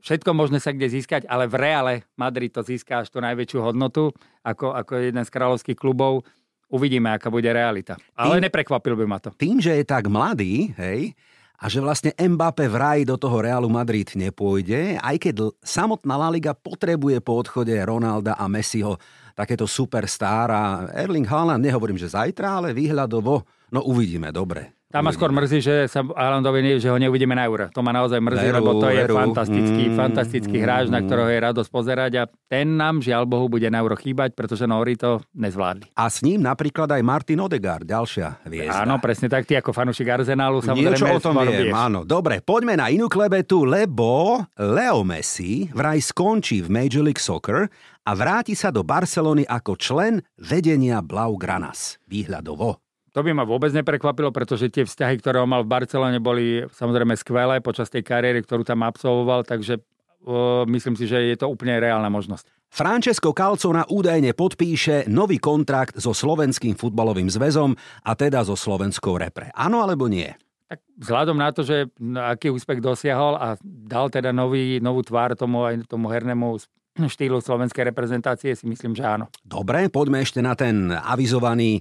všetko 0.00 0.32
možné 0.32 0.58
sa 0.58 0.72
kde 0.72 0.88
získať, 0.88 1.28
ale 1.28 1.44
v 1.44 1.56
Reále 1.60 1.94
Madrid 2.16 2.48
to 2.48 2.64
získa 2.64 3.04
až 3.04 3.12
tú 3.12 3.20
najväčšiu 3.20 3.60
hodnotu 3.60 4.08
ako, 4.40 4.72
ako 4.72 4.92
jeden 4.96 5.22
z 5.22 5.30
kráľovských 5.30 5.76
klubov. 5.76 6.24
Uvidíme, 6.66 7.14
aká 7.14 7.30
bude 7.30 7.46
realita. 7.46 7.94
Ale 8.18 8.42
tým, 8.42 8.50
neprekvapil 8.50 8.98
by 8.98 9.06
ma 9.06 9.18
to. 9.22 9.30
Tým, 9.38 9.62
že 9.62 9.78
je 9.78 9.84
tak 9.86 10.10
mladý, 10.10 10.74
hej, 10.74 11.14
a 11.56 11.64
že 11.72 11.80
vlastne 11.80 12.12
Mbappé 12.16 12.68
vraj 12.68 13.08
do 13.08 13.16
toho 13.16 13.40
Realu 13.40 13.72
Madrid 13.72 14.08
nepôjde, 14.12 15.00
aj 15.00 15.16
keď 15.16 15.34
samotná 15.64 16.14
La 16.20 16.28
Liga 16.28 16.52
potrebuje 16.52 17.20
po 17.24 17.40
odchode 17.40 17.72
Ronalda 17.72 18.36
a 18.36 18.44
Messiho 18.48 19.00
takéto 19.36 19.68
superstar 19.68 20.48
a 20.48 20.88
Erling 20.96 21.28
Haaland, 21.28 21.60
nehovorím, 21.60 22.00
že 22.00 22.12
zajtra, 22.12 22.60
ale 22.60 22.72
výhľadovo, 22.72 23.44
no 23.72 23.80
uvidíme, 23.84 24.32
dobre. 24.32 24.72
Tam 24.86 25.02
ma 25.02 25.10
skôr 25.10 25.34
mrzí, 25.34 25.58
že 25.58 25.74
sa 25.90 26.06
Alandovi, 26.06 26.78
že 26.78 26.86
ho 26.86 26.94
neuvidíme 26.94 27.34
na 27.34 27.42
euro. 27.42 27.66
To 27.74 27.82
ma 27.82 27.90
naozaj 27.90 28.22
mrzí, 28.22 28.48
lebo 28.54 28.78
to 28.78 28.86
je 28.86 29.02
fantastický, 29.10 29.84
mm, 29.90 29.96
fantastický 29.98 30.56
hráč, 30.62 30.94
na 30.94 31.02
ktorého 31.02 31.26
je 31.26 31.40
radosť 31.42 31.70
pozerať 31.74 32.12
a 32.22 32.22
ten 32.46 32.78
nám, 32.78 33.02
žiaľ 33.02 33.26
Bohu, 33.26 33.50
bude 33.50 33.66
na 33.66 33.82
euro 33.82 33.98
chýbať, 33.98 34.38
pretože 34.38 34.62
Nori 34.62 34.94
to 34.94 35.18
nezvládli. 35.34 35.90
A 35.98 36.06
s 36.06 36.22
ním 36.22 36.38
napríklad 36.38 36.86
aj 36.86 37.02
Martin 37.02 37.42
Odegaard, 37.42 37.82
ďalšia 37.82 38.46
hviezda. 38.46 38.86
Áno, 38.86 39.02
presne 39.02 39.26
tak, 39.26 39.42
ty 39.50 39.58
ako 39.58 39.74
fanúšik 39.74 40.06
Arsenálu 40.06 40.62
samozrejme. 40.62 40.94
Niečo 40.94 41.10
o 41.10 41.18
tom 41.18 41.34
viem, 41.42 41.74
áno. 41.74 42.06
Dobre, 42.06 42.38
poďme 42.38 42.78
na 42.78 42.86
inú 42.86 43.10
klebetu, 43.10 43.66
lebo 43.66 44.38
Leo 44.54 45.02
Messi 45.02 45.66
vraj 45.74 45.98
skončí 45.98 46.62
v 46.62 46.70
Major 46.70 47.02
League 47.02 47.20
Soccer 47.20 47.66
a 48.06 48.10
vráti 48.14 48.54
sa 48.54 48.70
do 48.70 48.86
Barcelony 48.86 49.42
ako 49.42 49.74
člen 49.74 50.22
vedenia 50.38 51.02
Blaugranas. 51.02 51.98
Výhľadovo. 52.06 52.85
To 53.16 53.24
by 53.24 53.32
ma 53.32 53.48
vôbec 53.48 53.72
neprekvapilo, 53.72 54.28
pretože 54.28 54.68
tie 54.68 54.84
vzťahy, 54.84 55.16
ktoré 55.24 55.40
on 55.40 55.48
mal 55.48 55.64
v 55.64 55.72
Barcelone, 55.72 56.20
boli 56.20 56.68
samozrejme 56.68 57.16
skvelé 57.16 57.64
počas 57.64 57.88
tej 57.88 58.04
kariéry, 58.04 58.44
ktorú 58.44 58.60
tam 58.60 58.84
absolvoval, 58.84 59.40
takže 59.40 59.80
uh, 59.80 60.68
myslím 60.68 61.00
si, 61.00 61.08
že 61.08 61.32
je 61.32 61.36
to 61.40 61.48
úplne 61.48 61.80
reálna 61.80 62.12
možnosť. 62.12 62.52
Francesco 62.68 63.32
Calcona 63.32 63.88
údajne 63.88 64.36
podpíše 64.36 65.08
nový 65.08 65.40
kontrakt 65.40 65.96
so 65.96 66.12
Slovenským 66.12 66.76
futbalovým 66.76 67.32
zväzom 67.32 67.72
a 68.04 68.12
teda 68.12 68.44
so 68.44 68.52
slovenskou 68.52 69.16
repre. 69.16 69.48
Áno 69.56 69.80
alebo 69.80 70.12
nie? 70.12 70.28
Tak 70.68 70.84
vzhľadom 71.00 71.40
na 71.40 71.48
to, 71.56 71.64
že 71.64 71.88
aký 72.20 72.52
úspech 72.52 72.84
dosiahol 72.84 73.40
a 73.40 73.56
dal 73.64 74.12
teda 74.12 74.28
nový, 74.28 74.76
novú 74.84 75.00
tvár 75.00 75.32
tomu, 75.40 75.64
aj 75.64 75.88
tomu 75.88 76.12
hernému 76.12 76.60
štýlu 77.00 77.40
slovenskej 77.40 77.96
reprezentácie, 77.96 78.52
si 78.52 78.68
myslím, 78.68 78.92
že 78.92 79.08
áno. 79.08 79.32
Dobre, 79.40 79.88
poďme 79.88 80.20
ešte 80.20 80.44
na 80.44 80.52
ten 80.52 80.92
avizovaný 80.92 81.80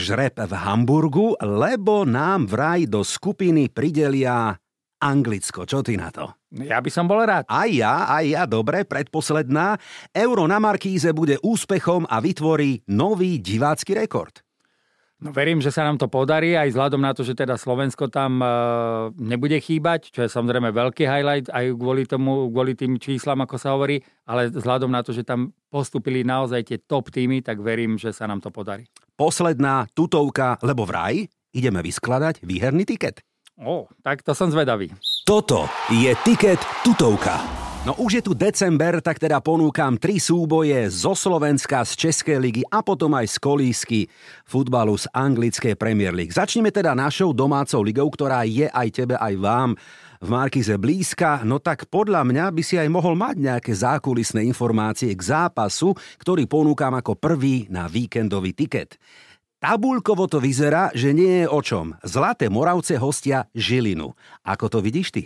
žreb 0.00 0.32
v 0.40 0.54
Hamburgu, 0.56 1.36
lebo 1.44 2.08
nám 2.08 2.48
vraj 2.48 2.88
do 2.88 3.04
skupiny 3.04 3.68
pridelia 3.68 4.56
Anglicko. 4.98 5.68
Čo 5.68 5.84
ty 5.84 5.94
na 5.94 6.08
to? 6.08 6.32
Ja 6.48 6.80
by 6.80 6.90
som 6.90 7.04
bol 7.04 7.20
rád. 7.22 7.44
Aj 7.46 7.68
ja, 7.68 8.08
aj 8.08 8.24
ja, 8.24 8.42
dobre, 8.48 8.88
predposledná. 8.88 9.76
Euro 10.16 10.48
na 10.48 10.56
Markíze 10.56 11.12
bude 11.12 11.36
úspechom 11.44 12.08
a 12.08 12.18
vytvorí 12.18 12.88
nový 12.88 13.38
divácky 13.38 13.92
rekord. 13.92 14.40
No 15.18 15.34
verím, 15.34 15.58
že 15.58 15.74
sa 15.74 15.82
nám 15.82 15.98
to 15.98 16.06
podarí, 16.06 16.54
aj 16.54 16.70
vzhľadom 16.70 17.02
na 17.02 17.10
to, 17.10 17.26
že 17.26 17.34
teda 17.34 17.58
Slovensko 17.58 18.06
tam 18.06 18.38
uh, 18.38 19.10
nebude 19.18 19.58
chýbať, 19.58 20.14
čo 20.14 20.22
je 20.22 20.30
samozrejme 20.30 20.70
veľký 20.70 21.02
highlight 21.10 21.50
aj 21.50 21.74
kvôli, 21.74 22.06
tomu, 22.06 22.46
kvôli 22.54 22.78
tým 22.78 23.02
číslam, 23.02 23.42
ako 23.42 23.58
sa 23.58 23.74
hovorí, 23.74 23.98
ale 24.30 24.46
vzhľadom 24.46 24.86
na 24.86 25.02
to, 25.02 25.10
že 25.10 25.26
tam 25.26 25.50
postupili 25.74 26.22
naozaj 26.22 26.70
tie 26.70 26.78
top 26.78 27.10
týmy, 27.10 27.42
tak 27.42 27.58
verím, 27.58 27.98
že 27.98 28.14
sa 28.14 28.30
nám 28.30 28.38
to 28.38 28.54
podarí. 28.54 28.86
Posledná 29.18 29.90
tutovka, 29.98 30.62
lebo 30.62 30.86
vraj 30.86 31.26
ideme 31.50 31.82
vyskladať 31.82 32.38
výherný 32.46 32.86
tiket. 32.86 33.18
O, 33.58 33.90
tak 34.06 34.22
to 34.22 34.30
som 34.30 34.46
zvedavý. 34.46 34.94
Toto 35.26 35.66
je 35.90 36.14
Tiket 36.22 36.62
tutovka. 36.86 37.42
No 37.82 37.98
už 37.98 38.22
je 38.22 38.22
tu 38.22 38.38
december, 38.38 39.02
tak 39.02 39.18
teda 39.18 39.42
ponúkam 39.42 39.98
tri 39.98 40.22
súboje 40.22 40.86
zo 40.86 41.18
Slovenska, 41.18 41.82
z 41.82 41.98
Českej 41.98 42.38
ligy 42.38 42.62
a 42.70 42.78
potom 42.78 43.10
aj 43.18 43.26
z 43.26 43.36
kolísky 43.42 44.00
futbalu 44.46 44.94
z 44.94 45.10
anglickej 45.10 45.74
Premier 45.74 46.14
League. 46.14 46.30
Začneme 46.30 46.70
teda 46.70 46.94
našou 46.94 47.34
domácou 47.34 47.82
ligou, 47.82 48.06
ktorá 48.14 48.46
je 48.46 48.70
aj 48.70 48.88
tebe, 48.94 49.18
aj 49.18 49.34
vám 49.34 49.74
v 50.18 50.28
Markize 50.28 50.74
blízka, 50.74 51.46
no 51.46 51.62
tak 51.62 51.86
podľa 51.86 52.26
mňa 52.26 52.50
by 52.50 52.62
si 52.62 52.74
aj 52.74 52.90
mohol 52.90 53.14
mať 53.14 53.36
nejaké 53.38 53.72
zákulisné 53.74 54.42
informácie 54.46 55.14
k 55.14 55.22
zápasu, 55.22 55.94
ktorý 56.18 56.50
ponúkam 56.50 56.94
ako 56.94 57.14
prvý 57.14 57.70
na 57.70 57.86
víkendový 57.86 58.54
tiket. 58.54 58.98
Tabulkovo 59.58 60.30
to 60.30 60.38
vyzerá, 60.38 60.94
že 60.94 61.10
nie 61.10 61.42
je 61.42 61.46
o 61.50 61.58
čom. 61.58 61.98
Zlaté 62.06 62.46
Moravce 62.46 62.94
hostia 62.94 63.50
Žilinu. 63.54 64.14
Ako 64.46 64.70
to 64.70 64.78
vidíš 64.78 65.10
ty? 65.10 65.22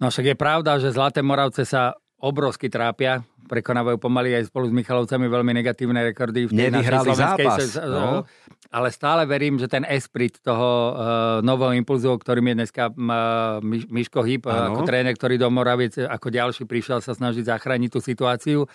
No 0.00 0.08
však 0.08 0.32
je 0.32 0.36
pravda, 0.40 0.80
že 0.80 0.94
Zlaté 0.94 1.20
Moravce 1.20 1.68
sa 1.68 1.92
obrovsky 2.18 2.66
trápia, 2.66 3.22
prekonávajú 3.48 3.96
pomaly 3.96 4.36
aj 4.36 4.52
spolu 4.52 4.68
s 4.68 4.74
Michalovcami 4.74 5.26
veľmi 5.30 5.52
negatívne 5.56 6.04
rekordy 6.12 6.50
v 6.50 6.52
Nevyhrali 6.52 7.14
zápas. 7.16 7.64
Se, 7.64 7.80
no. 7.80 8.28
Ale 8.68 8.92
stále 8.92 9.24
verím, 9.24 9.56
že 9.56 9.70
ten 9.70 9.88
esprit 9.88 10.36
toho 10.44 10.92
uh, 10.92 10.94
nového 11.40 11.72
impulzu, 11.78 12.12
ktorým 12.20 12.52
je 12.52 12.54
dneska 12.60 12.92
uh, 12.92 13.64
Miško 13.64 14.20
Hýb, 14.20 14.44
uh, 14.44 14.68
ako 14.68 14.84
tréner, 14.84 15.16
ktorý 15.16 15.40
do 15.40 15.48
Moraviec 15.48 15.96
ako 15.96 16.28
ďalší 16.28 16.68
prišiel 16.68 17.00
sa 17.00 17.16
snažiť 17.16 17.48
zachrániť 17.48 17.90
tú 17.96 18.04
situáciu. 18.04 18.68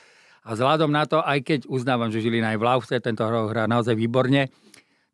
A 0.44 0.58
vzhľadom 0.58 0.92
na 0.92 1.08
to, 1.08 1.24
aj 1.24 1.40
keď 1.46 1.60
uznávam, 1.72 2.12
že 2.12 2.20
Žilina 2.20 2.52
aj 2.52 2.60
v 2.60 2.68
Laufce, 2.68 2.96
tento 3.00 3.24
hrá 3.24 3.64
naozaj 3.64 3.96
výborne, 3.96 4.52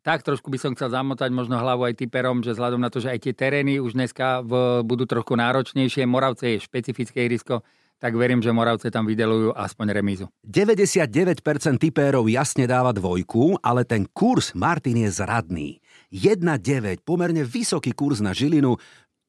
tak 0.00 0.24
trošku 0.24 0.48
by 0.48 0.58
som 0.58 0.72
chcel 0.72 0.90
zamotať 0.90 1.28
možno 1.28 1.60
hlavu 1.60 1.84
aj 1.86 2.00
typerom, 2.00 2.40
že 2.40 2.56
vzhľadom 2.56 2.80
na 2.80 2.88
to, 2.88 3.04
že 3.04 3.12
aj 3.12 3.20
tie 3.20 3.34
terény 3.36 3.78
už 3.78 3.94
dneska 3.94 4.40
v, 4.40 4.80
budú 4.80 5.04
trochu 5.04 5.36
náročnejšie, 5.36 6.08
Moravce 6.08 6.56
je 6.56 6.64
špecifické 6.64 7.28
ihrisko, 7.28 7.60
tak 8.00 8.16
verím, 8.16 8.40
že 8.40 8.50
Moravce 8.50 8.88
tam 8.88 9.04
vydelujú 9.04 9.52
aspoň 9.52 9.86
remízu. 9.92 10.26
99% 10.42 11.44
typérov 11.76 12.24
jasne 12.32 12.64
dáva 12.64 12.96
dvojku, 12.96 13.60
ale 13.60 13.84
ten 13.84 14.08
kurz 14.08 14.56
Martin 14.56 15.04
je 15.04 15.10
zradný. 15.12 15.78
1,9, 16.10 17.04
pomerne 17.04 17.44
vysoký 17.44 17.92
kurz 17.92 18.18
na 18.24 18.32
Žilinu, 18.32 18.80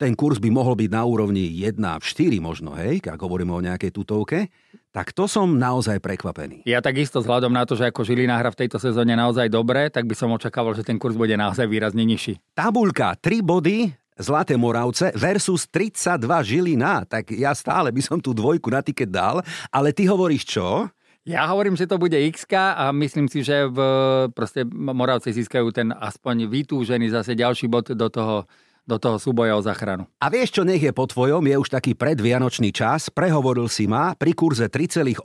ten 0.02 0.18
kurz 0.18 0.42
by 0.42 0.50
mohol 0.50 0.74
byť 0.74 0.90
na 0.90 1.06
úrovni 1.06 1.46
1 1.62 1.78
v 1.78 2.02
4 2.02 2.42
možno, 2.42 2.74
hej, 2.74 3.06
ak 3.06 3.22
hovoríme 3.22 3.54
o 3.54 3.62
nejakej 3.62 3.94
tutovke, 3.94 4.50
tak 4.90 5.14
to 5.14 5.30
som 5.30 5.62
naozaj 5.62 6.02
prekvapený. 6.02 6.66
Ja 6.66 6.82
takisto 6.82 7.22
vzhľadom 7.22 7.54
na 7.54 7.70
to, 7.70 7.78
že 7.78 7.94
ako 7.94 8.02
Žilina 8.02 8.42
hra 8.42 8.50
v 8.50 8.66
tejto 8.66 8.82
sezóne 8.82 9.14
naozaj 9.14 9.46
dobre, 9.54 9.94
tak 9.94 10.10
by 10.10 10.18
som 10.18 10.34
očakával, 10.34 10.74
že 10.74 10.82
ten 10.82 10.98
kurz 10.98 11.14
bude 11.14 11.38
naozaj 11.38 11.70
výrazne 11.70 12.02
nižší. 12.02 12.42
Tabulka 12.58 13.14
3 13.14 13.46
body, 13.46 13.94
Zlaté 14.20 14.60
Moravce 14.60 15.12
versus 15.16 15.68
32 15.70 16.20
Žilina, 16.44 17.08
tak 17.08 17.32
ja 17.32 17.56
stále 17.56 17.92
by 17.94 18.02
som 18.04 18.18
tú 18.20 18.36
dvojku 18.36 18.68
na 18.68 18.84
tiket 18.84 19.10
dal, 19.10 19.40
ale 19.72 19.96
ty 19.96 20.08
hovoríš 20.08 20.44
čo? 20.48 20.92
Ja 21.22 21.46
hovorím, 21.54 21.78
že 21.78 21.86
to 21.86 22.02
bude 22.02 22.18
x 22.18 22.50
a 22.50 22.90
myslím 22.90 23.30
si, 23.30 23.46
že 23.46 23.70
v, 23.70 23.78
proste 24.34 24.66
Moravci 24.66 25.30
získajú 25.30 25.70
ten 25.70 25.94
aspoň 25.94 26.50
vytúžený 26.50 27.14
zase 27.14 27.38
ďalší 27.38 27.70
bod 27.70 27.94
do 27.94 28.10
toho 28.10 28.50
do 28.82 28.98
toho 28.98 29.22
súboja 29.22 29.54
o 29.54 29.62
záchranu. 29.62 30.10
A 30.18 30.28
vieš 30.34 30.58
čo, 30.58 30.66
nech 30.66 30.82
je 30.82 30.90
po 30.90 31.06
tvojom, 31.06 31.46
je 31.46 31.54
už 31.54 31.70
taký 31.70 31.94
predvianočný 31.94 32.74
čas, 32.74 33.14
prehovoril 33.14 33.70
si 33.70 33.86
ma, 33.86 34.18
pri 34.18 34.34
kurze 34.34 34.68
3,8 34.68 35.22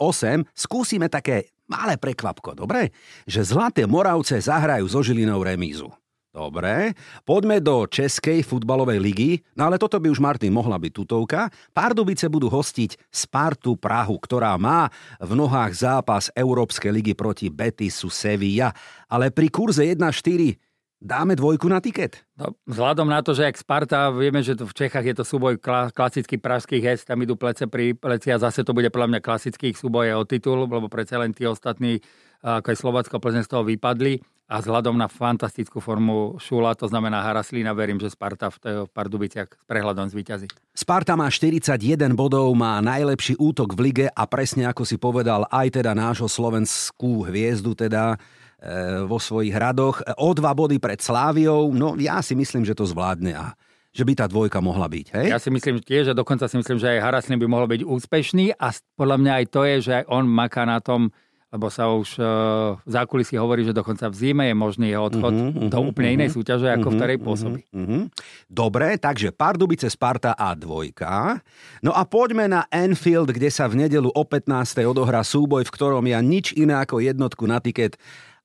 skúsime 0.52 1.08
také 1.08 1.56
malé 1.64 1.96
prekvapko, 1.96 2.52
dobre? 2.52 2.92
Že 3.24 3.56
Zlaté 3.56 3.82
Moravce 3.88 4.38
zahrajú 4.38 4.86
so 4.86 5.00
Žilinou 5.00 5.40
remízu. 5.40 5.88
Dobre, 6.36 6.92
poďme 7.24 7.64
do 7.64 7.88
Českej 7.88 8.44
futbalovej 8.44 9.00
ligy, 9.00 9.40
no 9.56 9.72
ale 9.72 9.80
toto 9.80 9.96
by 9.96 10.12
už 10.12 10.20
Martin 10.20 10.52
mohla 10.52 10.76
byť 10.76 10.92
tutovka. 10.92 11.48
Pardubice 11.72 12.28
budú 12.28 12.52
hostiť 12.52 13.08
Spartu 13.08 13.80
Prahu, 13.80 14.20
ktorá 14.20 14.52
má 14.60 14.92
v 15.16 15.32
nohách 15.32 15.72
zápas 15.72 16.28
Európskej 16.36 16.92
ligy 16.92 17.16
proti 17.16 17.48
Betisu 17.48 18.12
Sevilla, 18.12 18.68
ale 19.08 19.32
pri 19.32 19.48
kurze 19.48 19.88
1,4 19.88 20.60
Dáme 20.96 21.36
dvojku 21.36 21.68
na 21.68 21.76
tiket? 21.76 22.24
No, 22.40 22.56
vzhľadom 22.64 23.04
na 23.12 23.20
to, 23.20 23.36
že 23.36 23.44
ak 23.44 23.60
Sparta, 23.60 24.08
vieme, 24.08 24.40
že 24.40 24.56
v 24.56 24.72
Čechách 24.72 25.04
je 25.04 25.14
to 25.20 25.28
súboj 25.28 25.60
klasický 25.92 26.40
pražských 26.40 26.80
hest, 26.80 27.04
tam 27.04 27.20
idú 27.20 27.36
plece 27.36 27.68
pri 27.68 27.92
pleci 27.92 28.32
a 28.32 28.40
zase 28.40 28.64
to 28.64 28.72
bude 28.72 28.88
podľa 28.88 29.12
mňa 29.12 29.20
klasických 29.20 29.76
súboje 29.76 30.16
o 30.16 30.24
titul, 30.24 30.64
lebo 30.64 30.88
predsa 30.88 31.20
len 31.20 31.36
tí 31.36 31.44
ostatní, 31.44 32.00
ako 32.40 32.72
je 32.72 32.80
Slovacko, 32.80 33.20
Plzeň 33.20 33.44
z 33.44 33.50
toho 33.52 33.68
vypadli 33.68 34.24
a 34.46 34.62
vzhľadom 34.62 34.94
na 34.94 35.10
fantastickú 35.10 35.82
formu 35.82 36.38
Šula, 36.38 36.78
to 36.78 36.86
znamená 36.86 37.22
Haraslína, 37.22 37.74
verím, 37.74 37.98
že 37.98 38.14
Sparta 38.14 38.50
v, 38.50 38.86
v 38.86 38.90
Pardubiciach 38.94 39.50
s 39.50 39.64
prehľadom 39.66 40.06
zvýťazí. 40.10 40.46
Sparta 40.70 41.18
má 41.18 41.26
41 41.26 41.78
bodov, 42.14 42.54
má 42.54 42.78
najlepší 42.78 43.36
útok 43.42 43.74
v 43.74 43.90
lige 43.90 44.06
a 44.06 44.22
presne 44.30 44.70
ako 44.70 44.86
si 44.86 44.96
povedal, 44.96 45.50
aj 45.50 45.82
teda 45.82 45.98
nášho 45.98 46.30
slovenskú 46.30 47.26
hviezdu, 47.26 47.74
teda 47.74 48.14
E, 48.56 49.04
vo 49.04 49.20
svojich 49.20 49.52
hradoch. 49.52 50.00
O 50.16 50.32
dva 50.32 50.56
body 50.56 50.80
pred 50.80 50.96
Sláviou, 50.96 51.76
no 51.76 51.92
ja 52.00 52.24
si 52.24 52.32
myslím, 52.32 52.64
že 52.64 52.72
to 52.72 52.88
zvládne 52.88 53.36
a 53.36 53.52
že 53.92 54.00
by 54.04 54.12
tá 54.16 54.24
dvojka 54.24 54.64
mohla 54.64 54.88
byť. 54.88 55.06
Hej? 55.12 55.26
Ja 55.28 55.40
si 55.40 55.52
myslím 55.52 55.80
tiež, 55.80 56.12
že 56.12 56.14
dokonca 56.16 56.48
si 56.48 56.56
myslím, 56.56 56.80
že 56.80 56.96
aj 56.96 57.04
Haraslin 57.04 57.40
by 57.40 57.48
mohol 57.48 57.68
byť 57.68 57.84
úspešný 57.84 58.56
a 58.56 58.72
podľa 58.96 59.16
mňa 59.20 59.32
aj 59.40 59.44
to 59.52 59.60
je, 59.64 59.76
že 59.84 59.92
aj 60.00 60.04
on 60.08 60.24
maká 60.24 60.64
na 60.64 60.80
tom, 60.80 61.12
lebo 61.46 61.70
sa 61.70 61.86
už 61.94 62.18
uh, 62.18 62.74
v 62.82 62.90
zákulisí 62.90 63.38
hovorí, 63.38 63.62
že 63.62 63.70
dokonca 63.70 64.10
v 64.10 64.16
zime 64.18 64.44
je 64.50 64.56
možný 64.58 64.86
jeho 64.90 65.06
odchod 65.06 65.30
uh-huh, 65.30 65.70
do 65.70 65.78
úplne 65.78 66.10
uh-huh, 66.10 66.18
inej 66.26 66.30
súťaže, 66.34 66.66
ako 66.74 66.78
uh-huh, 66.78 66.90
v 66.90 66.98
ktorej 66.98 67.18
pôsobí. 67.22 67.60
Uh-huh. 67.70 68.02
Dobre, 68.50 68.98
takže 68.98 69.30
Pardubice, 69.30 69.86
Sparta 69.86 70.34
a 70.34 70.52
dvojka. 70.58 71.38
No 71.86 71.94
a 71.94 72.02
poďme 72.02 72.50
na 72.50 72.66
Enfield, 72.68 73.30
kde 73.30 73.48
sa 73.48 73.70
v 73.70 73.86
nedelu 73.86 74.10
o 74.10 74.22
15. 74.26 74.82
odohrá 74.84 75.22
súboj, 75.22 75.62
v 75.62 75.74
ktorom 75.74 76.04
ja 76.10 76.18
nič 76.18 76.50
iné 76.58 76.82
ako 76.82 76.98
jednotku 76.98 77.46
na 77.46 77.62
tiket 77.62 77.94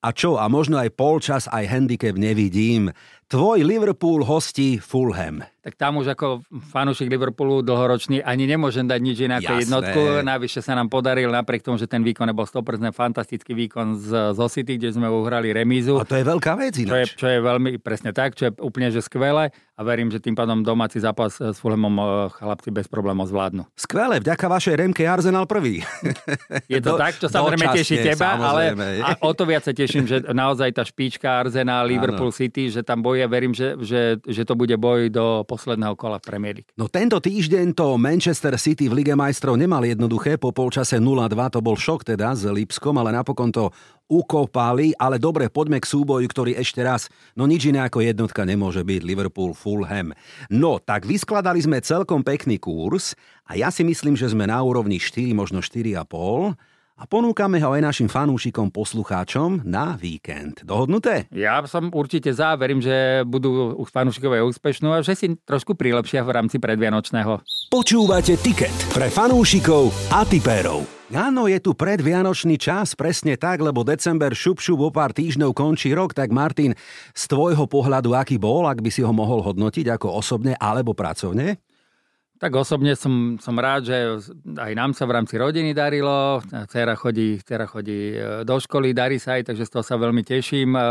a 0.02 0.10
čo, 0.10 0.42
a 0.42 0.50
možno 0.50 0.82
aj 0.82 0.98
polčas, 0.98 1.46
aj 1.46 1.70
handicap 1.70 2.18
nevidím. 2.18 2.90
Tvoj 3.32 3.64
Liverpool 3.64 4.28
hostí 4.28 4.76
Fulham 4.76 5.40
tak 5.62 5.78
tam 5.78 6.02
už 6.02 6.18
ako 6.18 6.42
fanúšik 6.74 7.06
Liverpoolu 7.06 7.62
dlhoročný 7.62 8.26
ani 8.26 8.50
nemôžem 8.50 8.82
dať 8.82 8.98
nič 8.98 9.18
iné 9.22 9.38
ako 9.38 9.62
jednotku. 9.62 10.02
Navyše 10.26 10.66
sa 10.66 10.74
nám 10.74 10.90
podaril 10.90 11.30
napriek 11.30 11.62
tomu, 11.62 11.78
že 11.78 11.86
ten 11.86 12.02
výkon 12.02 12.26
nebol 12.26 12.50
100% 12.50 12.90
fantastický 12.90 13.54
výkon 13.54 14.02
z, 14.02 14.34
zo 14.34 14.48
City, 14.50 14.82
kde 14.82 14.98
sme 14.98 15.06
uhrali 15.06 15.54
remízu. 15.54 16.02
A 16.02 16.06
to 16.10 16.18
je 16.18 16.26
veľká 16.26 16.58
vec 16.58 16.82
Čo 16.82 16.98
je, 16.98 17.06
čo 17.14 17.28
je 17.30 17.40
veľmi 17.46 17.78
presne 17.78 18.10
tak, 18.10 18.34
čo 18.34 18.50
je 18.50 18.52
úplne 18.58 18.90
že 18.90 19.06
skvelé 19.06 19.54
a 19.54 19.82
verím, 19.86 20.10
že 20.10 20.18
tým 20.18 20.34
pádom 20.34 20.66
domáci 20.66 20.98
zápas 20.98 21.38
s 21.38 21.58
Fulhamom 21.62 21.94
eh, 21.94 22.06
chlapci 22.34 22.74
bez 22.74 22.90
problémov 22.90 23.30
zvládnu. 23.30 23.70
Skvelé, 23.78 24.18
vďaka 24.18 24.46
vašej 24.50 24.76
Remke 24.82 25.06
Arsenal 25.06 25.46
prvý. 25.46 25.86
Je 26.66 26.82
to 26.82 26.90
Do, 26.98 26.98
tak, 26.98 27.22
čo 27.22 27.30
samozrejme 27.30 27.70
teší 27.78 28.02
teba, 28.02 28.34
ale 28.36 28.74
a 29.06 29.14
o 29.22 29.32
to 29.38 29.46
viac 29.46 29.62
sa 29.62 29.74
teším, 29.78 30.10
že 30.10 30.26
naozaj 30.26 30.74
tá 30.74 30.82
špička 30.82 31.46
Arsenal, 31.46 31.86
Liverpool 31.86 32.34
ano. 32.34 32.36
City, 32.36 32.74
že 32.74 32.82
tam 32.82 33.06
boje, 33.06 33.21
verím, 33.28 33.54
že, 33.54 33.78
že, 33.82 34.02
že 34.22 34.44
to 34.46 34.54
bude 34.54 34.74
boj 34.78 35.10
do 35.12 35.44
posledného 35.46 35.98
kola 35.98 36.22
Premier 36.22 36.62
League. 36.62 36.72
No 36.78 36.88
tento 36.88 37.18
týždeň 37.20 37.74
to 37.74 37.98
Manchester 38.00 38.56
City 38.56 38.88
v 38.88 39.02
Lige 39.02 39.18
majstrov 39.18 39.58
nemal 39.58 39.84
jednoduché, 39.84 40.40
po 40.40 40.54
polčase 40.56 41.02
0-2 41.02 41.34
to 41.54 41.60
bol 41.60 41.76
šok 41.76 42.16
teda 42.16 42.34
s 42.34 42.48
Lipskom, 42.48 42.98
ale 42.98 43.12
napokon 43.12 43.52
to 43.52 43.70
ukopali, 44.12 44.92
ale 45.00 45.16
dobre, 45.16 45.48
poďme 45.48 45.80
k 45.80 45.88
súboju, 45.88 46.28
ktorý 46.28 46.52
ešte 46.60 46.84
raz, 46.84 47.08
no 47.32 47.48
nič 47.48 47.72
iné 47.72 47.88
ako 47.88 48.04
jednotka 48.04 48.44
nemôže 48.44 48.84
byť 48.84 49.02
Liverpool 49.08 49.56
Fulham. 49.56 50.12
No, 50.52 50.84
tak 50.84 51.08
vyskladali 51.08 51.64
sme 51.64 51.80
celkom 51.80 52.20
pekný 52.20 52.60
kurz 52.60 53.16
a 53.48 53.56
ja 53.56 53.72
si 53.72 53.88
myslím, 53.88 54.20
že 54.20 54.28
sme 54.28 54.52
na 54.52 54.60
úrovni 54.60 55.00
4, 55.00 55.32
možno 55.32 55.64
4,5 55.64 56.71
a 57.02 57.10
ponúkame 57.10 57.58
ho 57.66 57.74
aj 57.74 57.82
našim 57.82 58.06
fanúšikom, 58.06 58.70
poslucháčom 58.70 59.66
na 59.66 59.98
víkend. 59.98 60.62
Dohodnuté? 60.62 61.26
Ja 61.34 61.58
som 61.66 61.90
určite 61.90 62.30
za, 62.30 62.54
verím, 62.54 62.78
že 62.78 63.26
budú 63.26 63.74
fanúšikové 63.90 64.46
úspešnú 64.46 64.94
a 64.94 65.02
že 65.02 65.18
si 65.18 65.34
trošku 65.42 65.74
prilepšia 65.74 66.22
v 66.22 66.38
rámci 66.38 66.62
predvianočného. 66.62 67.42
Počúvate 67.74 68.38
tiket 68.38 68.74
pre 68.94 69.10
fanúšikov 69.10 69.90
a 70.14 70.22
tipérov. 70.22 70.86
Áno, 71.12 71.50
je 71.50 71.60
tu 71.60 71.76
predvianočný 71.76 72.56
čas, 72.56 72.96
presne 72.96 73.36
tak, 73.36 73.60
lebo 73.60 73.84
december 73.84 74.32
šup 74.32 74.64
šup 74.64 74.80
o 74.80 74.90
pár 74.96 75.12
týždňov 75.12 75.52
končí 75.52 75.92
rok, 75.92 76.16
tak 76.16 76.32
Martin, 76.32 76.72
z 77.12 77.24
tvojho 77.28 77.68
pohľadu, 77.68 78.16
aký 78.16 78.40
bol, 78.40 78.64
ak 78.64 78.80
by 78.80 78.88
si 78.88 79.04
ho 79.04 79.12
mohol 79.12 79.44
hodnotiť 79.44 79.92
ako 79.92 80.08
osobne 80.08 80.56
alebo 80.56 80.96
pracovne? 80.96 81.60
Tak 82.42 82.58
osobne 82.58 82.98
som, 82.98 83.38
som 83.38 83.54
rád, 83.54 83.86
že 83.86 83.98
aj 84.58 84.74
nám 84.74 84.98
sa 84.98 85.06
v 85.06 85.14
rámci 85.14 85.38
rodiny 85.38 85.78
darilo. 85.78 86.42
Cera 86.74 86.98
chodí, 86.98 87.38
dcera 87.38 87.70
chodí 87.70 88.18
e, 88.18 88.42
do 88.42 88.58
školy, 88.58 88.98
darí 88.98 89.22
sa 89.22 89.38
aj, 89.38 89.54
takže 89.54 89.70
z 89.70 89.72
toho 89.78 89.86
sa 89.86 89.94
veľmi 90.02 90.26
teším. 90.26 90.74
E, 90.74 90.82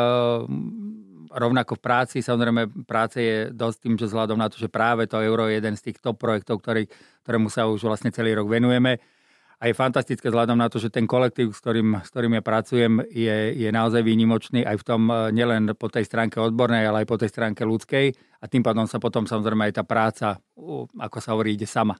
rovnako 1.34 1.74
v 1.74 1.82
práci, 1.82 2.22
samozrejme 2.22 2.86
práce 2.86 3.18
je 3.18 3.36
dosť 3.50 3.78
tým, 3.82 3.94
že 3.98 4.06
vzhľadom 4.06 4.38
na 4.38 4.46
to, 4.46 4.62
že 4.62 4.70
práve 4.70 5.10
to 5.10 5.18
euro 5.18 5.50
je 5.50 5.58
jeden 5.58 5.74
z 5.74 5.90
tých 5.90 5.98
top 5.98 6.22
projektov, 6.22 6.62
ktorý, 6.62 6.86
ktorému 7.26 7.50
sa 7.50 7.66
už 7.66 7.82
vlastne 7.82 8.14
celý 8.14 8.38
rok 8.38 8.46
venujeme. 8.46 9.02
A 9.60 9.68
je 9.68 9.76
fantastické 9.76 10.32
vzhľadom 10.32 10.56
na 10.56 10.72
to, 10.72 10.80
že 10.80 10.88
ten 10.88 11.04
kolektív, 11.04 11.52
s 11.52 11.60
ktorým, 11.60 12.00
s 12.00 12.08
ktorým 12.08 12.32
ja 12.32 12.42
pracujem, 12.42 13.04
je, 13.12 13.52
je 13.60 13.68
naozaj 13.68 14.00
výnimočný 14.00 14.64
aj 14.64 14.80
v 14.80 14.86
tom 14.88 15.02
e, 15.12 15.36
nielen 15.36 15.76
po 15.76 15.92
tej 15.92 16.08
stránke 16.08 16.40
odbornej, 16.40 16.88
ale 16.88 17.04
aj 17.04 17.08
po 17.12 17.20
tej 17.20 17.28
stránke 17.28 17.68
ľudskej 17.68 18.16
a 18.40 18.44
tým 18.48 18.64
pádom 18.64 18.88
sa 18.88 18.96
potom 18.96 19.28
samozrejme 19.28 19.68
aj 19.68 19.74
tá 19.76 19.84
práca, 19.84 20.40
ako 20.96 21.18
sa 21.20 21.36
hovorí, 21.36 21.60
ide 21.60 21.68
sama. 21.68 21.92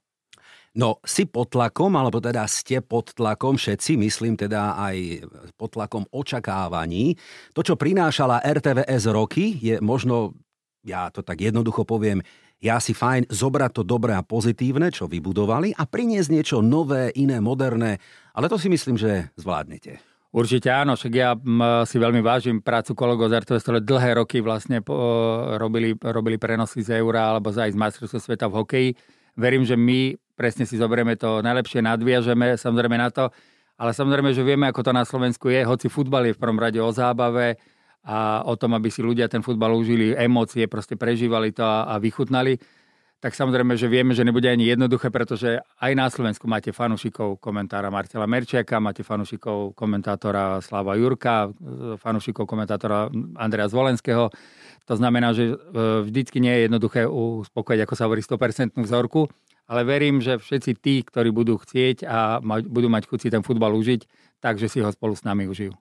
No, 0.70 1.02
si 1.02 1.26
pod 1.26 1.52
tlakom, 1.52 1.92
alebo 1.98 2.22
teda 2.22 2.46
ste 2.46 2.80
pod 2.80 3.12
tlakom 3.12 3.58
všetci, 3.60 3.98
myslím 4.00 4.38
teda 4.38 4.78
aj 4.80 5.26
pod 5.58 5.74
tlakom 5.74 6.06
očakávaní. 6.08 7.18
To, 7.52 7.60
čo 7.60 7.74
prinášala 7.74 8.40
RTVS 8.40 9.10
roky, 9.10 9.58
je 9.58 9.82
možno, 9.82 10.32
ja 10.86 11.10
to 11.10 11.26
tak 11.26 11.42
jednoducho 11.42 11.82
poviem, 11.82 12.22
je 12.60 12.68
asi 12.68 12.92
fajn 12.92 13.32
zobrať 13.32 13.80
to 13.80 13.82
dobré 13.82 14.12
a 14.12 14.20
pozitívne, 14.20 14.92
čo 14.92 15.08
vybudovali 15.08 15.72
a 15.72 15.88
priniesť 15.88 16.28
niečo 16.28 16.56
nové, 16.60 17.08
iné, 17.16 17.40
moderné, 17.40 17.96
ale 18.36 18.52
to 18.52 18.60
si 18.60 18.68
myslím, 18.68 19.00
že 19.00 19.32
zvládnete. 19.40 19.96
Určite 20.30 20.70
áno, 20.70 20.94
však 20.94 21.12
ja 21.16 21.34
si 21.90 21.96
veľmi 21.98 22.22
vážim 22.22 22.62
prácu 22.62 22.94
kolegov 22.94 23.34
z 23.34 23.42
RTVS, 23.42 23.64
ktoré 23.66 23.80
dlhé 23.82 24.10
roky 24.14 24.38
vlastne 24.38 24.78
robili, 25.58 25.98
robili 25.98 26.38
prenosy 26.38 26.86
z 26.86 27.02
Eura 27.02 27.34
alebo 27.34 27.50
aj 27.50 27.74
z 27.74 27.80
majstrovstva 27.80 28.20
sveta 28.22 28.46
v 28.46 28.56
hokeji. 28.62 28.90
Verím, 29.34 29.66
že 29.66 29.74
my 29.74 30.14
presne 30.38 30.70
si 30.70 30.78
zoberieme 30.78 31.18
to 31.18 31.42
najlepšie, 31.42 31.82
nadviažeme 31.82 32.54
samozrejme 32.54 32.94
na 32.94 33.10
to, 33.10 33.34
ale 33.74 33.90
samozrejme, 33.90 34.30
že 34.30 34.46
vieme, 34.46 34.70
ako 34.70 34.86
to 34.86 34.92
na 34.94 35.02
Slovensku 35.02 35.50
je, 35.50 35.66
hoci 35.66 35.90
futbal 35.90 36.28
je 36.30 36.36
v 36.36 36.42
prvom 36.46 36.62
rade 36.62 36.78
o 36.78 36.94
zábave, 36.94 37.58
a 38.04 38.42
o 38.48 38.56
tom, 38.56 38.72
aby 38.76 38.88
si 38.88 39.04
ľudia 39.04 39.28
ten 39.28 39.44
futbal 39.44 39.76
užili, 39.76 40.16
emócie, 40.16 40.64
proste 40.66 40.96
prežívali 40.96 41.52
to 41.52 41.64
a, 41.64 41.90
a 41.92 41.94
vychutnali, 42.00 42.56
tak 43.20 43.36
samozrejme, 43.36 43.76
že 43.76 43.84
vieme, 43.84 44.16
že 44.16 44.24
nebude 44.24 44.48
ani 44.48 44.64
jednoduché, 44.64 45.12
pretože 45.12 45.60
aj 45.60 45.92
na 45.92 46.08
Slovensku 46.08 46.48
máte 46.48 46.72
fanúšikov 46.72 47.36
komentára 47.36 47.92
Marcela 47.92 48.24
Merčiaka, 48.24 48.80
máte 48.80 49.04
fanúšikov 49.04 49.76
komentátora 49.76 50.64
Slava 50.64 50.96
Jurka, 50.96 51.52
fanúšikov 52.00 52.48
komentátora 52.48 53.12
Andrea 53.36 53.68
Zvolenského. 53.68 54.32
To 54.88 54.94
znamená, 54.96 55.36
že 55.36 55.52
e, 55.52 55.54
vždycky 56.08 56.40
nie 56.40 56.48
je 56.48 56.60
jednoduché 56.72 57.04
uspokojiť, 57.04 57.80
ako 57.84 57.94
sa 57.94 58.08
hovorí, 58.08 58.24
100% 58.24 58.80
vzorku, 58.80 59.28
ale 59.68 59.84
verím, 59.84 60.24
že 60.24 60.40
všetci 60.40 60.80
tí, 60.80 61.04
ktorí 61.04 61.28
budú 61.28 61.60
chcieť 61.60 62.08
a 62.08 62.40
budú 62.64 62.88
mať 62.88 63.04
chuť 63.04 63.18
si 63.20 63.28
ten 63.28 63.44
futbal 63.44 63.76
užiť, 63.76 64.08
takže 64.40 64.64
si 64.72 64.80
ho 64.80 64.88
spolu 64.88 65.12
s 65.12 65.28
nami 65.28 65.44
užijú. 65.44 65.76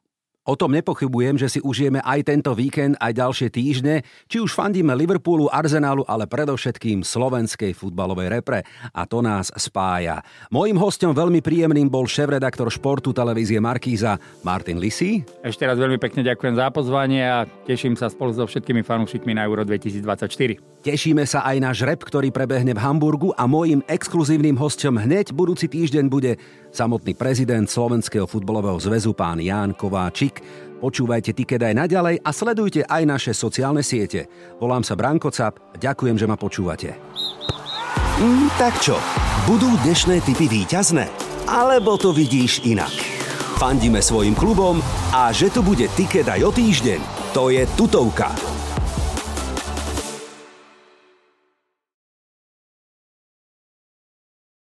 O 0.50 0.58
tom 0.58 0.74
nepochybujem, 0.74 1.38
že 1.38 1.46
si 1.46 1.60
užijeme 1.62 2.02
aj 2.02 2.26
tento 2.26 2.58
víkend, 2.58 2.98
aj 2.98 3.14
ďalšie 3.14 3.54
týždne, 3.54 4.02
či 4.26 4.42
už 4.42 4.58
fandíme 4.58 4.98
Liverpoolu, 4.98 5.46
Arsenalu, 5.46 6.02
ale 6.10 6.26
predovšetkým 6.26 7.06
slovenskej 7.06 7.78
futbalovej 7.78 8.34
repre. 8.34 8.66
A 8.90 9.06
to 9.06 9.22
nás 9.22 9.54
spája. 9.54 10.26
Mojím 10.50 10.82
hostom 10.82 11.14
veľmi 11.14 11.46
príjemným 11.46 11.86
bol 11.86 12.10
šéf-redaktor 12.10 12.66
športu 12.74 13.14
televízie 13.14 13.62
Markíza 13.62 14.18
Martin 14.42 14.82
Lisi. 14.82 15.22
Ešte 15.46 15.70
raz 15.70 15.78
veľmi 15.78 16.02
pekne 16.02 16.26
ďakujem 16.26 16.58
za 16.58 16.74
pozvanie 16.74 17.22
a 17.22 17.46
teším 17.70 17.94
sa 17.94 18.10
spolu 18.10 18.34
so 18.34 18.50
všetkými 18.50 18.82
fanúšikmi 18.82 19.38
na 19.38 19.46
Euro 19.46 19.62
2024. 19.62 20.79
Tešíme 20.80 21.28
sa 21.28 21.44
aj 21.44 21.58
na 21.60 21.76
žreb, 21.76 22.00
ktorý 22.00 22.32
prebehne 22.32 22.72
v 22.72 22.80
Hamburgu 22.80 23.36
a 23.36 23.44
môjim 23.52 23.84
exkluzívnym 23.84 24.56
hostom 24.56 24.96
hneď 24.96 25.36
budúci 25.36 25.68
týždeň 25.68 26.08
bude 26.08 26.40
samotný 26.72 27.20
prezident 27.20 27.68
Slovenského 27.68 28.24
futbalového 28.24 28.80
zväzu 28.80 29.12
pán 29.12 29.44
Ján 29.44 29.76
Kováčik. 29.76 30.40
Počúvajte 30.80 31.36
Ticket 31.36 31.60
aj 31.60 31.76
naďalej 31.84 32.24
a 32.24 32.32
sledujte 32.32 32.88
aj 32.88 33.04
naše 33.04 33.36
sociálne 33.36 33.84
siete. 33.84 34.32
Volám 34.56 34.88
sa 34.88 34.96
Branko 34.96 35.28
Cap 35.36 35.60
ďakujem, 35.76 36.16
že 36.16 36.24
ma 36.32 36.40
počúvate. 36.40 36.96
Mm, 38.24 38.48
tak 38.56 38.80
čo, 38.80 38.96
budú 39.52 39.68
dnešné 39.84 40.24
typy 40.24 40.48
výťazné? 40.48 41.12
Alebo 41.52 42.00
to 42.00 42.16
vidíš 42.16 42.64
inak? 42.64 42.96
Fandíme 43.60 44.00
svojim 44.00 44.32
klubom 44.32 44.80
a 45.12 45.36
že 45.36 45.52
tu 45.52 45.60
bude 45.60 45.92
tiket 46.00 46.32
aj 46.32 46.40
o 46.40 46.52
týždeň, 46.56 47.00
to 47.36 47.52
je 47.52 47.68
tutovka. 47.76 48.59